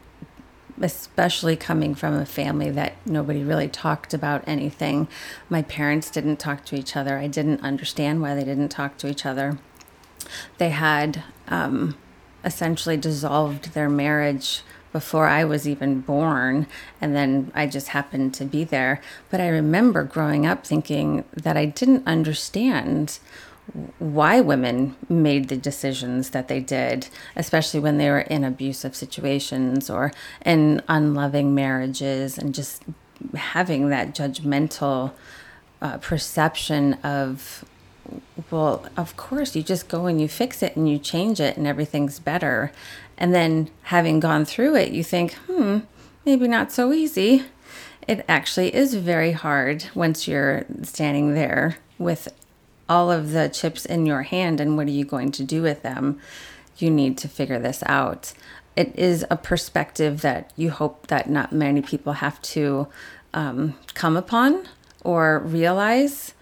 especially 0.82 1.56
coming 1.56 1.96
from 1.96 2.14
a 2.14 2.26
family 2.26 2.70
that 2.72 2.94
nobody 3.06 3.44
really 3.44 3.68
talked 3.68 4.14
about 4.14 4.44
anything. 4.46 5.08
My 5.50 5.62
parents 5.62 6.10
didn't 6.10 6.38
talk 6.38 6.66
to 6.66 6.76
each 6.76 6.96
other. 6.96 7.18
I 7.18 7.28
didn't 7.28 7.62
understand 7.62 8.22
why 8.22 8.36
they 8.36 8.44
didn't 8.44 8.70
talk 8.70 8.98
to 8.98 9.08
each 9.08 9.26
other. 9.26 9.58
They 10.58 10.70
had 10.70 11.24
um, 11.48 11.96
essentially 12.44 12.98
dissolved 12.98 13.74
their 13.74 13.90
marriage 13.90 14.62
before 14.92 15.28
I 15.28 15.44
was 15.44 15.68
even 15.68 16.00
born, 16.00 16.68
and 17.02 17.14
then 17.14 17.52
I 17.54 17.68
just 17.68 17.90
happened 17.90 18.34
to 18.36 18.46
be 18.46 18.64
there. 18.64 19.02
But 19.30 19.42
I 19.42 19.50
remember 19.50 20.04
growing 20.04 20.46
up 20.46 20.66
thinking 20.66 21.26
that 21.34 21.58
I 21.58 21.66
didn't 21.66 22.08
understand 22.08 23.20
why 24.00 24.42
women 24.42 24.96
made 25.10 25.50
the 25.50 25.58
decisions 25.58 26.30
that 26.30 26.48
they 26.48 26.60
did, 26.60 27.08
especially 27.36 27.80
when 27.80 27.98
they 27.98 28.10
were 28.10 28.22
in 28.22 28.44
abusive 28.44 28.96
situations 28.96 29.90
or 29.90 30.12
in 30.46 30.82
unloving 30.88 31.56
marriages, 31.56 32.38
and 32.38 32.54
just 32.54 32.84
having 33.36 33.90
that 33.90 34.14
judgmental 34.14 35.14
uh, 35.82 35.98
perception 35.98 36.94
of, 36.96 37.66
well, 38.52 38.86
of 38.96 39.18
course, 39.18 39.56
you 39.56 39.64
just 39.64 39.88
go 39.88 40.06
and 40.06 40.22
you 40.22 40.28
fix 40.28 40.62
it 40.62 40.76
and 40.76 40.88
you 40.90 41.00
change 41.00 41.40
it 41.40 41.58
and 41.58 41.66
everything's 41.66 42.20
better. 42.20 42.72
And 43.18 43.34
then 43.34 43.70
having 43.84 44.20
gone 44.20 44.46
through 44.46 44.76
it, 44.76 44.92
you 44.92 45.04
think, 45.04 45.34
hmm, 45.48 45.80
maybe 46.26 46.48
not 46.48 46.72
so 46.72 46.94
easy. 46.94 47.44
It 48.08 48.24
actually 48.28 48.76
is 48.76 48.94
very 48.94 49.32
hard 49.32 49.86
once 49.96 50.28
you're 50.28 50.66
standing 50.84 51.34
there 51.34 51.78
with 51.98 52.28
all 52.88 53.12
of 53.12 53.32
the 53.32 53.50
chips 53.50 53.86
in 53.86 54.06
your 54.06 54.24
hand 54.24 54.60
and 54.60 54.78
what 54.78 54.88
are 54.88 54.92
you 54.92 55.06
going 55.06 55.32
to 55.32 55.44
do 55.44 55.62
with 55.62 55.82
them? 55.82 56.20
You 56.78 56.92
need 56.92 57.18
to 57.20 57.28
figure 57.28 57.60
this 57.60 57.84
out. 57.86 58.34
It 58.76 58.94
is 58.98 59.26
a 59.30 59.38
perspective 59.38 60.22
that 60.22 60.52
you 60.56 60.70
hope 60.70 61.08
that 61.08 61.30
not 61.30 61.52
many 61.52 61.82
people 61.82 62.14
have 62.14 62.42
to 62.42 62.88
um, 63.34 63.76
come 63.94 64.18
upon 64.18 64.68
or 65.04 65.40
realize. 65.40 66.34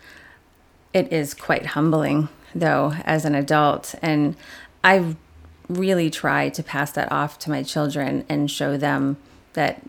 It 0.93 1.12
is 1.13 1.34
quite 1.34 1.67
humbling, 1.67 2.29
though, 2.56 2.93
as 3.03 3.25
an 3.25 3.36
adult. 3.36 3.95
And 4.01 4.36
I 4.84 5.15
really 5.69 6.10
try 6.10 6.49
to 6.49 6.63
pass 6.63 6.91
that 6.93 7.12
off 7.12 7.39
to 7.39 7.49
my 7.49 7.63
children 7.63 8.25
and 8.27 8.49
show 8.49 8.77
them 8.77 9.17
that 9.53 9.82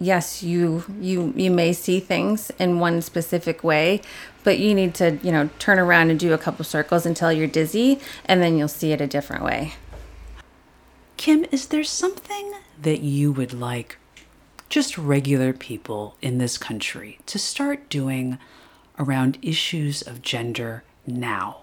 yes 0.00 0.42
you 0.42 0.84
you 0.98 1.32
you 1.36 1.50
may 1.50 1.72
see 1.72 2.00
things 2.00 2.50
in 2.58 2.80
one 2.80 3.02
specific 3.02 3.62
way 3.62 4.00
but 4.42 4.58
you 4.58 4.74
need 4.74 4.94
to 4.94 5.18
you 5.22 5.30
know 5.30 5.48
turn 5.58 5.78
around 5.78 6.10
and 6.10 6.18
do 6.18 6.32
a 6.32 6.38
couple 6.38 6.64
circles 6.64 7.06
until 7.06 7.32
you're 7.32 7.46
dizzy 7.46 8.00
and 8.24 8.42
then 8.42 8.56
you'll 8.56 8.68
see 8.68 8.92
it 8.92 9.00
a 9.00 9.06
different 9.06 9.44
way. 9.44 9.74
Kim 11.16 11.44
is 11.50 11.66
there 11.66 11.84
something 11.84 12.54
that 12.80 13.00
you 13.00 13.30
would 13.30 13.52
like 13.52 13.98
just 14.68 14.96
regular 14.96 15.52
people 15.52 16.16
in 16.22 16.38
this 16.38 16.56
country 16.56 17.18
to 17.26 17.38
start 17.38 17.88
doing 17.88 18.38
around 18.98 19.38
issues 19.42 20.00
of 20.02 20.22
gender 20.22 20.84
now? 21.06 21.58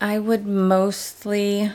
I 0.00 0.18
would 0.18 0.46
mostly 0.46 1.72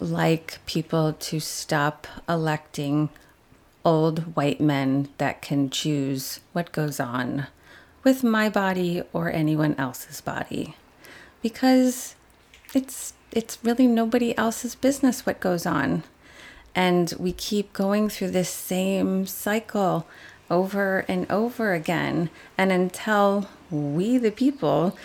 like 0.00 0.58
people 0.66 1.12
to 1.12 1.40
stop 1.40 2.06
electing 2.28 3.08
old 3.84 4.34
white 4.36 4.60
men 4.60 5.08
that 5.18 5.40
can 5.40 5.70
choose 5.70 6.40
what 6.52 6.72
goes 6.72 6.98
on 6.98 7.46
with 8.02 8.22
my 8.22 8.48
body 8.48 9.02
or 9.12 9.30
anyone 9.30 9.74
else's 9.78 10.20
body. 10.20 10.76
Because 11.42 12.14
it's 12.74 13.14
it's 13.32 13.58
really 13.62 13.86
nobody 13.86 14.36
else's 14.38 14.74
business 14.74 15.26
what 15.26 15.40
goes 15.40 15.66
on. 15.66 16.02
And 16.74 17.14
we 17.18 17.32
keep 17.32 17.72
going 17.72 18.08
through 18.08 18.30
this 18.30 18.50
same 18.50 19.26
cycle 19.26 20.06
over 20.50 21.04
and 21.08 21.30
over 21.30 21.74
again. 21.74 22.30
And 22.58 22.70
until 22.70 23.48
we 23.70 24.18
the 24.18 24.30
people 24.30 24.96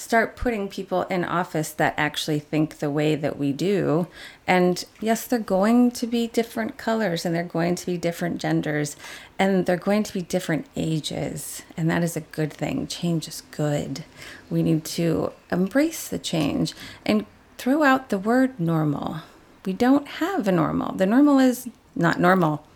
start 0.00 0.34
putting 0.34 0.66
people 0.66 1.02
in 1.04 1.22
office 1.22 1.72
that 1.72 1.92
actually 1.98 2.38
think 2.38 2.78
the 2.78 2.90
way 2.90 3.14
that 3.14 3.38
we 3.38 3.52
do. 3.52 4.06
And 4.46 4.82
yes, 4.98 5.26
they're 5.26 5.38
going 5.38 5.90
to 5.90 6.06
be 6.06 6.26
different 6.26 6.78
colors 6.78 7.26
and 7.26 7.34
they're 7.34 7.44
going 7.44 7.74
to 7.74 7.84
be 7.84 7.98
different 7.98 8.40
genders 8.40 8.96
and 9.38 9.66
they're 9.66 9.76
going 9.76 10.02
to 10.04 10.14
be 10.14 10.22
different 10.22 10.64
ages. 10.74 11.62
And 11.76 11.90
that 11.90 12.02
is 12.02 12.16
a 12.16 12.22
good 12.22 12.50
thing. 12.50 12.86
Change 12.86 13.28
is 13.28 13.42
good. 13.50 14.04
We 14.48 14.62
need 14.62 14.86
to 14.86 15.34
embrace 15.52 16.08
the 16.08 16.18
change 16.18 16.72
and 17.04 17.26
throw 17.58 17.82
out 17.82 18.08
the 18.08 18.18
word 18.18 18.58
normal. 18.58 19.18
We 19.66 19.74
don't 19.74 20.08
have 20.08 20.48
a 20.48 20.52
normal. 20.52 20.94
The 20.94 21.04
normal 21.04 21.38
is 21.38 21.68
not 21.94 22.18
normal. 22.18 22.66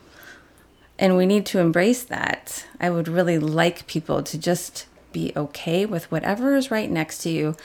And 0.99 1.17
we 1.17 1.25
need 1.25 1.47
to 1.47 1.59
embrace 1.59 2.03
that. 2.05 2.67
I 2.79 2.91
would 2.91 3.09
really 3.09 3.39
like 3.39 3.87
people 3.87 4.23
to 4.23 4.37
just 4.37 4.85
be 5.15 5.33
okay 5.35 5.87
with 5.87 6.11
whatever 6.13 6.55
is 6.55 6.71
right 6.71 6.91
next 6.91 7.19
to 7.23 7.31
you 7.31 7.57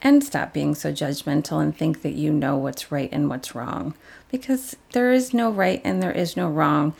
and 0.00 0.22
stop 0.22 0.52
being 0.52 0.76
so 0.76 0.92
judgmental 0.92 1.60
and 1.60 1.76
think 1.76 2.02
that 2.02 2.14
you 2.14 2.32
know 2.32 2.56
what's 2.56 2.92
right 2.92 3.08
and 3.10 3.28
what's 3.28 3.54
wrong 3.54 3.94
because 4.30 4.76
there 4.92 5.10
is 5.12 5.34
no 5.34 5.50
right 5.50 5.80
and 5.84 6.00
there 6.00 6.12
is 6.12 6.36
no 6.36 6.48
wrong. 6.48 6.94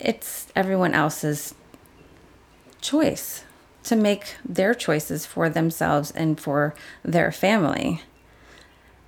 It's 0.00 0.46
everyone 0.56 0.94
else's 0.94 1.54
choice 2.80 3.44
to 3.84 3.96
make 3.96 4.36
their 4.44 4.74
choices 4.74 5.26
for 5.26 5.50
themselves 5.50 6.10
and 6.10 6.40
for 6.40 6.74
their 7.02 7.32
family. 7.32 8.02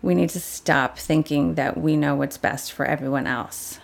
We 0.03 0.15
need 0.15 0.31
to 0.31 0.41
stop 0.41 0.99
thinking 0.99 1.55
that 1.55 1.79
we 1.79 1.97
know 1.97 2.15
what's 2.15 2.39
best 2.39 2.73
for 2.73 2.85
everyone 2.85 3.27
else. 3.27 3.80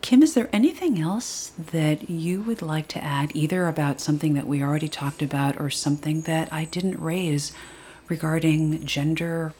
Kim, 0.00 0.22
is 0.22 0.34
there 0.34 0.48
anything 0.52 1.00
else 1.00 1.52
that 1.58 2.08
you 2.08 2.40
would 2.42 2.62
like 2.62 2.88
to 2.88 3.02
add, 3.02 3.32
either 3.34 3.66
about 3.66 4.00
something 4.00 4.34
that 4.34 4.46
we 4.46 4.62
already 4.62 4.88
talked 4.88 5.22
about 5.22 5.60
or 5.60 5.70
something 5.70 6.22
that 6.22 6.52
I 6.52 6.64
didn't 6.64 7.00
raise 7.00 7.52
regarding 8.08 8.84
gender 8.86 9.52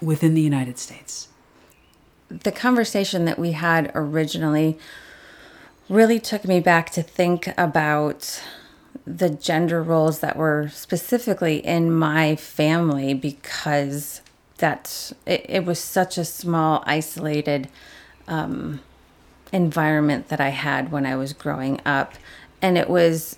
within 0.00 0.34
the 0.34 0.40
United 0.40 0.78
States? 0.78 1.28
The 2.28 2.52
conversation 2.52 3.24
that 3.24 3.38
we 3.38 3.52
had 3.52 3.90
originally 3.94 4.78
really 5.88 6.20
took 6.20 6.44
me 6.44 6.60
back 6.60 6.90
to 6.90 7.02
think 7.02 7.52
about 7.58 8.40
the 9.04 9.28
gender 9.28 9.82
roles 9.82 10.20
that 10.20 10.36
were 10.36 10.68
specifically 10.72 11.56
in 11.56 11.92
my 11.92 12.36
family 12.36 13.12
because 13.12 14.20
that 14.58 15.12
it, 15.26 15.44
it 15.48 15.64
was 15.64 15.80
such 15.80 16.16
a 16.16 16.24
small 16.24 16.84
isolated 16.86 17.68
um, 18.28 18.80
environment 19.52 20.28
that 20.28 20.40
I 20.40 20.50
had 20.50 20.92
when 20.92 21.06
I 21.06 21.16
was 21.16 21.32
growing 21.32 21.80
up. 21.84 22.14
And 22.62 22.76
it 22.76 22.88
was 22.88 23.36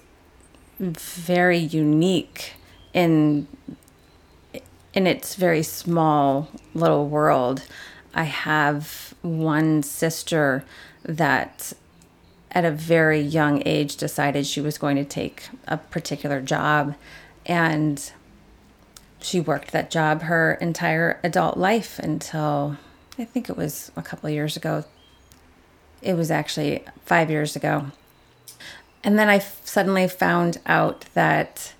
very 0.78 1.58
unique 1.58 2.54
in 2.92 3.46
in 4.92 5.06
its 5.06 5.36
very 5.36 5.62
small 5.62 6.48
little 6.74 7.08
world. 7.08 7.62
I 8.14 8.24
have 8.24 9.14
one 9.22 9.82
sister 9.82 10.64
that 11.02 11.72
at 12.50 12.64
a 12.66 12.70
very 12.70 13.20
young 13.20 13.62
age 13.64 13.96
decided 13.96 14.46
she 14.46 14.60
was 14.60 14.76
going 14.76 14.96
to 14.96 15.04
take 15.04 15.48
a 15.66 15.78
particular 15.78 16.42
job 16.42 16.94
and 17.46 18.12
she 19.20 19.40
worked 19.40 19.72
that 19.72 19.90
job 19.90 20.22
her 20.22 20.54
entire 20.60 21.18
adult 21.22 21.56
life 21.56 21.98
until 21.98 22.76
I 23.18 23.24
think 23.24 23.48
it 23.48 23.56
was 23.56 23.90
a 23.96 24.02
couple 24.02 24.26
of 24.26 24.34
years 24.34 24.56
ago, 24.56 24.84
it 26.02 26.14
was 26.14 26.30
actually 26.30 26.84
five 27.04 27.30
years 27.30 27.56
ago. 27.56 27.86
And 29.04 29.18
then 29.18 29.28
I 29.28 29.38
suddenly 29.38 30.06
found 30.08 30.58
out 30.66 31.06
that 31.14 31.72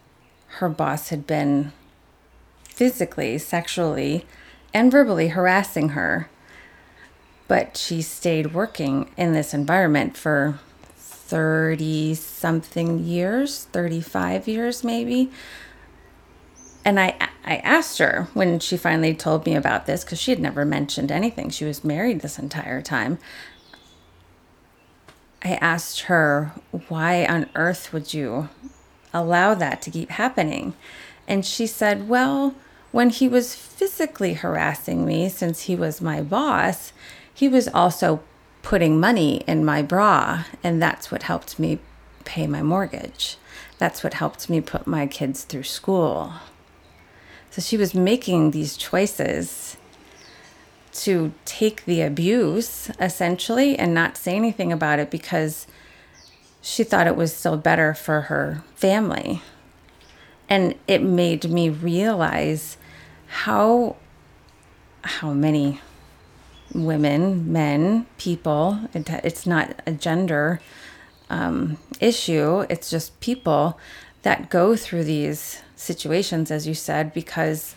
her 0.59 0.69
boss 0.69 1.09
had 1.11 1.27
been 1.27 1.73
physically, 2.65 3.39
sexually, 3.39 4.27
and 4.75 4.91
verbally 4.91 5.29
harassing 5.29 5.91
her. 5.91 6.29
But 7.49 7.77
she 7.77 8.03
stayed 8.03 8.55
working 8.55 9.11
in 9.17 9.33
this 9.33 9.53
environment 9.53 10.17
for 10.17 10.59
30 10.97 12.15
something 12.15 12.99
years, 13.05 13.65
35 13.73 14.49
years 14.49 14.85
maybe. 14.85 15.31
And 16.85 16.99
I, 16.99 17.17
I 17.45 17.57
asked 17.59 17.99
her 17.99 18.29
when 18.35 18.59
she 18.59 18.77
finally 18.77 19.15
told 19.15 19.47
me 19.47 19.55
about 19.55 19.87
this 19.87 20.03
because 20.03 20.19
she 20.19 20.33
had 20.33 20.41
never 20.41 20.65
mentioned 20.65 21.13
anything. 21.13 21.51
She 21.51 21.65
was 21.65 21.85
married 21.85 22.21
this 22.21 22.39
entire 22.39 22.83
time. 22.83 23.19
I 25.45 25.55
asked 25.55 26.03
her, 26.03 26.53
why 26.89 27.27
on 27.27 27.49
earth 27.55 27.93
would 27.93 28.15
you 28.15 28.49
allow 29.13 29.55
that 29.55 29.83
to 29.83 29.91
keep 29.91 30.11
happening? 30.11 30.75
And 31.27 31.45
she 31.45 31.67
said, 31.67 32.09
well, 32.09 32.55
when 32.93 33.11
he 33.11 33.29
was 33.29 33.55
physically 33.55 34.35
harassing 34.35 35.05
me, 35.05 35.29
since 35.29 35.63
he 35.63 35.75
was 35.75 36.01
my 36.01 36.21
boss, 36.21 36.93
he 37.33 37.49
was 37.49 37.67
also 37.69 38.23
putting 38.63 39.01
money 39.01 39.39
in 39.49 39.65
my 39.65 39.83
bra. 39.83 40.45
And 40.63 40.81
that's 40.81 41.11
what 41.11 41.25
helped 41.25 41.59
me 41.59 41.81
pay 42.25 42.47
my 42.47 42.63
mortgage. 42.63 43.37
That's 43.79 44.05
what 44.05 44.15
helped 44.15 44.49
me 44.49 44.61
put 44.61 44.87
my 44.87 45.07
kids 45.07 45.45
through 45.45 45.65
school. 45.65 46.35
So 47.51 47.61
she 47.61 47.77
was 47.77 47.95
making 47.95 48.51
these 48.51 48.77
choices 48.77 49.77
to 50.93 51.33
take 51.45 51.85
the 51.85 52.03
abuse 52.03 52.91
essentially 53.01 53.79
and 53.79 53.95
not 53.95 54.17
say 54.17 54.37
anything 54.37 54.73
about 54.73 54.99
it 54.99 55.11
because 55.11 55.67
she 56.61 56.85
thought 56.85 57.07
it 57.07 57.17
was 57.17 57.35
still 57.35 57.57
better 57.57 57.95
for 57.95 58.23
her 58.23 58.63
family. 58.75 59.43
And 60.49 60.75
it 60.87 61.03
made 61.03 61.51
me 61.51 61.71
realize 61.71 62.77
how 63.27 63.97
how 65.05 65.33
many 65.33 65.81
women, 66.73 67.53
men, 67.53 68.07
people, 68.19 68.79
it, 68.95 69.09
it's 69.25 69.47
not 69.47 69.75
a 69.87 69.93
gender 69.93 70.61
um, 71.29 71.77
issue, 72.01 72.61
it's 72.69 72.89
just 72.89 73.19
people 73.21 73.79
that 74.23 74.49
go 74.49 74.77
through 74.77 75.05
these 75.05 75.61
situations, 75.75 76.51
as 76.51 76.67
you 76.67 76.75
said, 76.75 77.13
because 77.13 77.75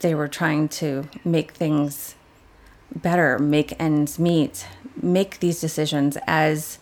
they 0.00 0.14
were 0.14 0.28
trying 0.28 0.68
to 0.68 1.04
make 1.24 1.52
things 1.52 2.14
better, 2.94 3.38
make 3.38 3.74
ends 3.80 4.18
meet, 4.18 4.66
make 5.00 5.40
these 5.40 5.60
decisions 5.60 6.16
as 6.26 6.78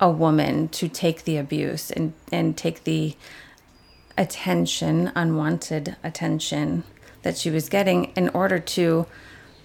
a 0.00 0.10
woman 0.10 0.68
to 0.68 0.88
take 0.88 1.24
the 1.24 1.36
abuse 1.36 1.90
and, 1.90 2.12
and 2.30 2.56
take 2.56 2.84
the 2.84 3.16
attention, 4.18 5.12
unwanted 5.14 5.96
attention 6.02 6.84
that 7.22 7.36
she 7.36 7.50
was 7.50 7.68
getting 7.68 8.04
in 8.16 8.28
order 8.30 8.58
to 8.58 9.06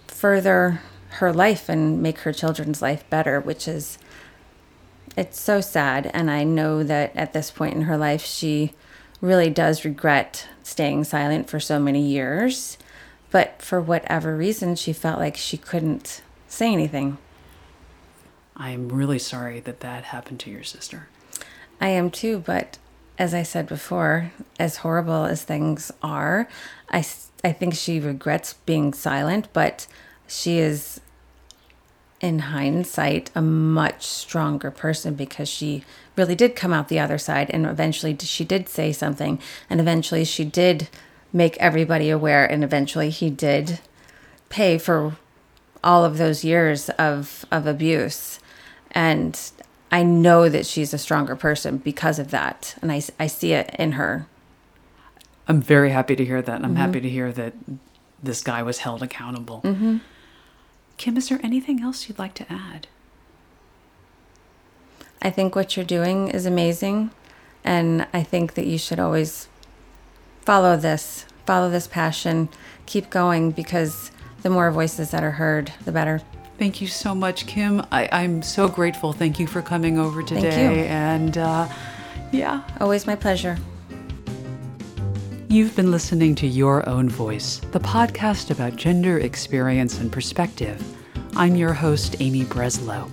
further 0.08 0.82
her 1.16 1.34
life 1.34 1.68
and 1.70 2.02
make 2.02 2.20
her 2.20 2.34
children's 2.34 2.82
life 2.82 3.08
better, 3.10 3.40
which 3.40 3.68
is 3.68 3.98
it's 5.18 5.40
so 5.40 5.60
sad. 5.60 6.10
And 6.14 6.32
I 6.32 6.44
know 6.44 6.84
that 6.84 7.16
at 7.16 7.34
this 7.34 7.52
point 7.52 7.76
in 7.76 7.82
her 7.84 7.98
life 7.98 8.24
she 8.24 8.74
really 9.20 9.50
does 9.50 9.86
regret 9.86 10.48
staying 10.64 11.04
silent 11.04 11.50
for 11.50 11.60
so 11.60 11.80
many 11.80 12.02
years 12.02 12.78
but 13.32 13.62
for 13.62 13.82
whatever 13.82 14.36
reason, 14.36 14.76
she 14.76 14.94
felt 14.94 15.20
like 15.20 15.38
she 15.38 15.58
couldn't 15.58 16.22
say 16.48 16.72
anything. 16.72 17.18
I'm 18.56 18.90
really 18.90 19.20
sorry 19.20 19.60
that 19.62 19.80
that 19.80 20.04
happened 20.06 20.40
to 20.42 20.52
your 20.52 20.64
sister. 20.64 21.08
I 21.80 21.90
am 21.90 22.12
too, 22.12 22.40
but 22.46 22.78
as 23.18 23.34
I 23.34 23.44
said 23.44 23.68
before, 23.68 24.32
as 24.60 24.78
horrible 24.78 25.26
as 25.26 25.44
things 25.44 25.92
are, 26.04 26.48
I, 26.90 27.06
I 27.44 27.54
think 27.54 27.74
she 27.74 28.00
regrets 28.00 28.54
being 28.54 28.94
silent, 28.94 29.48
but 29.54 29.88
she 30.28 30.60
is, 30.60 31.02
in 32.20 32.40
hindsight, 32.40 33.32
a 33.34 33.42
much 33.42 34.06
stronger 34.06 34.70
person 34.72 35.16
because 35.16 35.50
she 35.50 35.84
really 36.16 36.36
did 36.36 36.56
come 36.56 36.74
out 36.74 36.90
the 36.90 37.00
other 37.00 37.18
side 37.18 37.50
and 37.50 37.66
eventually 37.66 38.16
she 38.20 38.44
did 38.44 38.70
say 38.70 38.92
something 38.92 39.40
and 39.70 39.80
eventually 39.80 40.26
she 40.26 40.46
did 40.46 40.88
make 41.34 41.58
everybody 41.58 42.10
aware. 42.10 42.46
And 42.46 42.64
eventually 42.64 43.10
he 43.10 43.30
did 43.30 43.80
pay 44.50 44.78
for 44.78 45.18
all 45.84 46.06
of 46.06 46.18
those 46.18 46.44
years 46.44 46.90
of, 46.92 47.46
of 47.52 47.66
abuse. 47.66 48.40
And 48.92 49.40
I 49.92 50.04
know 50.04 50.50
that 50.50 50.66
she's 50.66 50.94
a 50.94 50.98
stronger 50.98 51.36
person 51.36 51.78
because 51.78 52.20
of 52.20 52.32
that. 52.32 52.76
And 52.82 52.92
I, 52.92 53.02
I 53.20 53.28
see 53.28 53.54
it 53.54 53.76
in 53.78 53.94
her. 53.94 54.28
I'm 55.48 55.62
very 55.62 55.90
happy 55.90 56.16
to 56.16 56.24
hear 56.24 56.42
that. 56.42 56.56
And 56.56 56.66
I'm 56.66 56.72
mm-hmm. 56.72 56.82
happy 56.82 57.02
to 57.02 57.10
hear 57.10 57.32
that 57.32 57.54
this 58.22 58.42
guy 58.42 58.62
was 58.64 58.80
held 58.80 59.02
accountable. 59.02 59.62
Mm-hmm. 59.64 59.98
Kim, 60.98 61.18
is 61.18 61.30
there 61.30 61.40
anything 61.42 61.82
else 61.82 62.08
you'd 62.08 62.20
like 62.20 62.36
to 62.36 62.46
add? 62.52 62.88
I 65.22 65.30
think 65.30 65.56
what 65.56 65.76
you're 65.76 65.86
doing 65.86 66.28
is 66.30 66.46
amazing. 66.46 67.12
And 67.64 68.08
I 68.14 68.24
think 68.24 68.54
that 68.54 68.66
you 68.66 68.78
should 68.78 69.00
always 69.00 69.48
follow 70.42 70.78
this, 70.78 71.26
follow 71.46 71.70
this 71.70 71.88
passion, 71.88 72.50
keep 72.86 73.10
going 73.10 73.52
because 73.52 74.12
the 74.42 74.50
more 74.50 74.72
voices 74.72 75.12
that 75.12 75.24
are 75.24 75.32
heard, 75.32 75.72
the 75.86 75.92
better. 75.92 76.22
Thank 76.58 76.82
you 76.82 76.88
so 76.88 77.16
much, 77.16 77.48
Kim. 77.48 77.86
I, 77.92 78.04
am 78.24 78.44
so 78.44 78.68
grateful. 78.68 79.14
Thank 79.14 79.40
you 79.40 79.48
for 79.48 79.62
coming 79.62 79.98
over 79.98 80.22
today. 80.22 80.52
Thank 80.52 80.78
you. 80.78 80.84
And 80.84 81.38
uh, 81.38 81.68
yeah. 82.32 82.64
Always 82.80 83.08
my 83.08 83.16
pleasure. 83.16 83.58
You've 85.50 85.76
been 85.76 85.92
listening 85.92 86.36
to 86.36 86.48
Your 86.48 86.88
Own 86.88 87.10
Voice, 87.10 87.60
the 87.72 87.80
podcast 87.80 88.52
about 88.52 88.78
gender 88.78 89.18
experience 89.20 90.00
and 90.00 90.12
perspective. 90.12 90.82
I'm 91.36 91.56
your 91.56 91.74
host, 91.74 92.16
Amy 92.20 92.46
Breslow. 92.46 93.10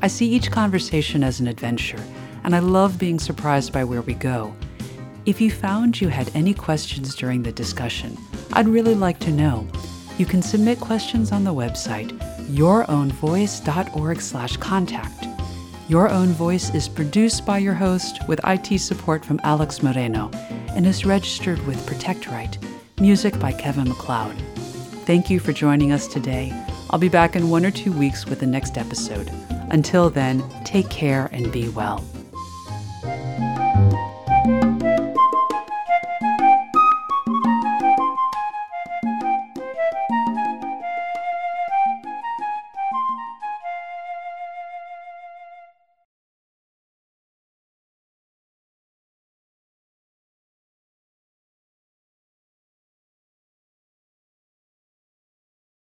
I 0.00 0.06
see 0.06 0.26
each 0.26 0.50
conversation 0.50 1.22
as 1.22 1.40
an 1.40 1.48
adventure, 1.48 2.02
and 2.44 2.56
I 2.56 2.60
love 2.60 2.98
being 2.98 3.18
surprised 3.18 3.72
by 3.72 3.84
where 3.84 4.00
we 4.00 4.14
go. 4.14 4.54
If 5.24 5.40
you 5.40 5.52
found 5.52 6.00
you 6.00 6.08
had 6.08 6.32
any 6.34 6.52
questions 6.52 7.14
during 7.14 7.44
the 7.44 7.52
discussion, 7.52 8.18
I'd 8.52 8.66
really 8.66 8.96
like 8.96 9.20
to 9.20 9.30
know. 9.30 9.68
You 10.18 10.26
can 10.26 10.42
submit 10.42 10.80
questions 10.80 11.30
on 11.30 11.44
the 11.44 11.54
website 11.54 12.10
yourownvoice.org/contact. 12.48 15.26
Your 15.88 16.10
Own 16.10 16.28
Voice 16.28 16.74
is 16.74 16.88
produced 16.88 17.46
by 17.46 17.58
your 17.58 17.74
host 17.74 18.18
with 18.26 18.40
IT 18.44 18.78
support 18.78 19.24
from 19.24 19.38
Alex 19.44 19.80
Moreno 19.80 20.28
and 20.74 20.84
is 20.86 21.06
registered 21.06 21.64
with 21.66 21.86
Protect 21.86 22.26
Right. 22.26 22.58
Music 23.00 23.38
by 23.38 23.52
Kevin 23.52 23.88
MacLeod. 23.88 24.36
Thank 25.06 25.30
you 25.30 25.38
for 25.38 25.52
joining 25.52 25.92
us 25.92 26.08
today. 26.08 26.52
I'll 26.90 26.98
be 26.98 27.08
back 27.08 27.36
in 27.36 27.48
one 27.48 27.64
or 27.64 27.70
two 27.70 27.92
weeks 27.92 28.26
with 28.26 28.40
the 28.40 28.46
next 28.46 28.76
episode. 28.76 29.30
Until 29.70 30.10
then, 30.10 30.42
take 30.64 30.90
care 30.90 31.30
and 31.32 31.52
be 31.52 31.68
well. 31.68 32.04